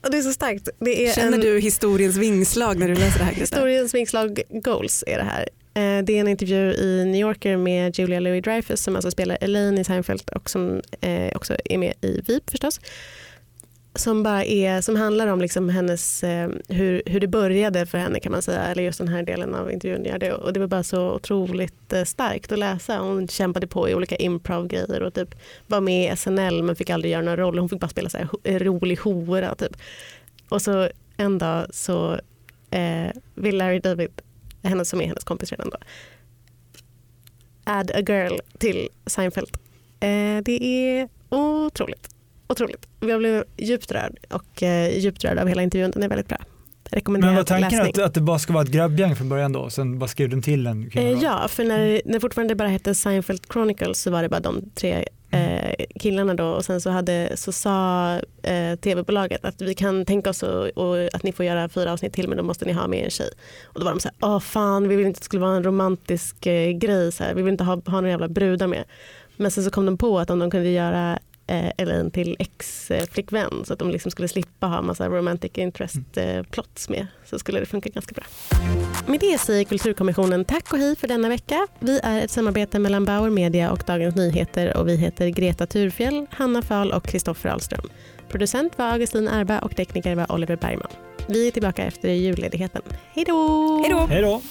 det 0.10 0.18
är 0.18 0.22
så 0.22 0.34
starkt. 0.34 0.70
Det 0.80 1.08
är 1.08 1.14
Känner 1.14 1.34
en... 1.34 1.40
du 1.40 1.60
historiens 1.60 2.18
vingslag 2.18 2.78
när 2.80 2.88
du 2.88 2.96
läser 2.96 3.20
det 3.20 3.26
här? 3.26 3.34
Historiens 3.34 3.94
vingslag 3.94 4.42
goals 4.50 5.04
är 5.08 5.18
det 5.18 5.24
här. 5.24 5.50
Eh, 5.74 6.04
det 6.04 6.14
är 6.14 6.20
en 6.20 6.28
intervju 6.28 6.74
i 6.74 7.06
New 7.06 7.22
Yorker 7.22 7.58
med 7.58 8.00
Julia 8.00 8.20
Louis-Dreyfus 8.20 8.76
som 8.76 8.96
alltså 8.96 9.12
spelar 9.12 9.38
Elaine 9.42 9.78
i 9.78 9.84
Seinfeld 9.84 10.30
och 10.30 10.50
som 10.50 10.82
eh, 11.02 11.32
också 11.36 11.56
är 11.66 11.78
med 11.78 11.94
i 12.02 12.22
VIP 12.28 12.50
förstås 12.50 12.80
som, 13.96 14.24
bara 14.24 14.46
är, 14.46 14.82
som 14.82 14.96
handlar 14.96 15.28
om 15.28 15.42
liksom 15.42 15.70
hennes, 15.70 16.24
eh, 16.24 16.50
hur, 16.68 17.02
hur 17.06 17.20
det 17.20 17.28
började 17.28 17.86
för 17.86 17.98
henne 17.98 18.20
kan 18.20 18.32
man 18.32 18.42
säga, 18.42 18.64
eller 18.64 18.84
just 18.84 18.98
den 18.98 19.08
här 19.08 19.24
delen 19.24 19.56
av 19.56 19.72
intervjun 19.72 20.06
Ja, 20.06 20.18
det. 20.18 20.34
Och 20.34 20.54
det 20.54 20.60
var 20.60 20.68
bara 20.68 20.84
så 20.84 21.12
otroligt 21.12 21.94
eh, 21.94 22.04
starkt 22.04 22.52
att 22.52 22.60
läsa. 22.60 22.98
Hon 22.98 23.28
kämpade 23.28 23.68
på 23.68 23.90
i 23.90 23.96
olika 23.96 24.16
improv-grejer 24.16 25.04
och 25.04 25.14
typ 25.14 25.36
var 25.68 25.82
med 25.82 26.14
i 26.14 26.18
SNL 26.18 26.64
men 26.64 26.76
fick 26.76 26.90
aldrig 26.90 27.12
göra 27.12 27.22
några 27.22 27.38
roller. 27.38 27.60
Hon 27.60 27.70
fick 27.70 27.80
bara 27.80 27.90
spela 27.90 28.10
så 28.10 28.18
här, 28.18 28.30
eh, 28.44 28.60
rolig 28.60 29.00
hora 29.00 29.56
typ. 29.56 29.78
Och 30.50 30.62
så 30.62 30.90
en 31.18 31.38
dag 31.38 31.68
så 31.74 32.20
eh, 32.72 33.12
vill 33.36 33.58
Larry 33.58 33.80
David, 33.80 34.22
henne 34.64 34.86
som 34.86 35.02
är 35.02 35.06
hennes 35.06 35.24
kompis 35.24 35.52
redan 35.52 35.70
då, 35.70 35.78
add 37.64 37.92
a 37.92 38.00
girl 38.08 38.38
till 38.58 38.90
Seinfeld. 39.06 39.58
Eh, 40.00 40.44
det 40.44 40.64
är 40.64 41.10
otroligt 41.30 42.10
otroligt. 42.52 42.88
Jag 43.00 43.20
blev 43.20 43.44
djupt 43.58 43.92
rörd 43.92 44.20
och 44.30 44.64
eh, 44.64 44.98
djupt 44.98 45.24
rörd 45.24 45.38
av 45.38 45.48
hela 45.48 45.62
intervjun. 45.62 45.92
Den 45.92 46.04
är 46.04 46.10
väldigt 46.10 46.28
bra. 46.28 46.38
Men 47.08 47.36
var 47.36 47.44
tanken 47.44 47.82
att, 47.82 48.00
att 48.00 48.14
det 48.14 48.22
bara 48.22 48.40
ska 48.40 48.54
vara 48.54 48.64
ett 48.64 48.70
grabbgäng 48.70 49.16
från 49.16 49.30
början 49.30 49.52
då? 49.52 49.70
Sen 49.70 50.00
bara 50.00 50.08
skrev 50.08 50.30
den 50.30 50.42
till 50.42 50.68
en 50.68 50.92
eh, 50.94 51.12
Ja, 51.12 51.48
för 51.48 51.64
när, 51.64 52.02
när 52.06 52.20
fortfarande 52.20 52.56
bara 52.56 52.68
hette 52.68 52.96
Seinfeld 52.96 53.42
Chronicles 53.54 54.02
så 54.02 54.12
var 54.12 54.24
det 54.24 54.30
bara 54.30 54.40
de 54.40 54.70
tre 54.76 55.06
eh, 55.32 55.86
killarna 56.00 56.34
då 56.34 56.46
och 56.46 56.66
sen 56.66 56.82
så, 56.82 56.90
hade, 56.90 57.32
så 57.36 57.52
sa 57.52 58.16
eh, 58.44 58.76
tv-bolaget 58.76 59.46
att 59.46 59.62
vi 59.62 59.74
kan 59.74 60.06
tänka 60.06 60.30
oss 60.30 60.44
och, 60.44 60.68
och, 60.68 61.16
att 61.16 61.24
ni 61.24 61.32
får 61.32 61.46
göra 61.46 61.70
fyra 61.70 61.94
avsnitt 61.94 62.14
till 62.14 62.28
men 62.28 62.38
då 62.38 62.44
måste 62.44 62.66
ni 62.66 62.74
ha 62.74 62.88
med 62.88 63.04
en 63.04 63.10
tjej. 63.10 63.30
Och 63.66 63.80
då 63.80 63.86
var 63.86 63.92
de 63.92 64.00
så 64.00 64.08
här, 64.08 64.30
åh 64.30 64.40
fan 64.40 64.88
vi 64.88 64.96
vill 64.96 65.06
inte 65.06 65.18
att 65.18 65.22
det 65.22 65.26
skulle 65.26 65.42
vara 65.42 65.56
en 65.56 65.64
romantisk 65.64 66.46
eh, 66.46 66.72
grej, 66.72 67.12
så 67.12 67.24
här. 67.24 67.34
vi 67.34 67.42
vill 67.42 67.52
inte 67.52 67.64
ha, 67.64 67.76
ha 67.86 67.92
några 67.92 68.10
jävla 68.10 68.28
brudar 68.28 68.68
med. 68.68 68.84
Men 69.36 69.52
sen 69.52 69.64
så 69.64 69.72
kom 69.72 69.86
de 69.86 69.98
på 69.98 70.20
att 70.20 70.30
om 70.30 70.40
de 70.40 70.52
kunde 70.52 70.70
göra 70.70 71.20
eh, 71.48 71.72
Elaine 71.78 72.12
till 72.12 72.36
ex-flickvän 72.40 73.66
så 73.66 73.74
att 73.74 73.80
de 73.80 73.90
liksom 73.90 74.12
skulle 74.12 74.28
slippa 74.28 74.68
ha 74.68 74.82
massa 74.82 75.10
romantic 75.10 75.52
interest 75.56 76.18
mm. 76.18 76.38
eh, 76.38 76.44
plots 76.44 76.90
med 76.90 77.08
så 77.26 77.40
skulle 77.40 77.60
det 77.60 77.66
funka 77.66 77.90
ganska 77.90 78.14
bra. 78.14 78.24
Med 79.06 79.20
det 79.20 79.38
säger 79.38 79.64
Kulturkommissionen 79.64 80.46
tack 80.46 80.74
och 80.74 80.80
hej 80.80 80.96
för 80.96 81.08
denna 81.08 81.30
vecka. 81.30 81.68
Vi 81.80 82.00
är 82.04 82.22
ett 82.22 82.32
samarbete 82.32 82.80
mellan 82.80 83.06
Bauer 83.06 83.30
Media 83.30 83.72
och 83.72 83.84
Dagens 83.88 84.16
Nyheter 84.16 84.78
och 84.78 84.88
vi 84.88 84.96
heter 84.96 85.28
Greta 85.28 85.68
Thurfjell, 85.68 86.26
Hanna 86.32 86.62
Fahl 86.62 86.92
och 86.92 87.04
Kristoffer 87.04 87.50
Ahlström. 87.50 87.90
Producent 88.30 88.78
var 88.78 88.86
Augustin 88.86 89.28
Erba 89.28 89.60
och 89.60 89.76
tekniker 89.76 90.16
var 90.16 90.32
Oliver 90.32 90.56
Bergman. 90.56 90.92
Vi 91.28 91.48
är 91.48 91.52
tillbaka 91.52 91.84
efter 91.84 92.10
julledigheten. 92.10 92.82
Hej 93.14 93.26
då! 93.26 94.08
Hej 94.10 94.22
då! 94.22 94.42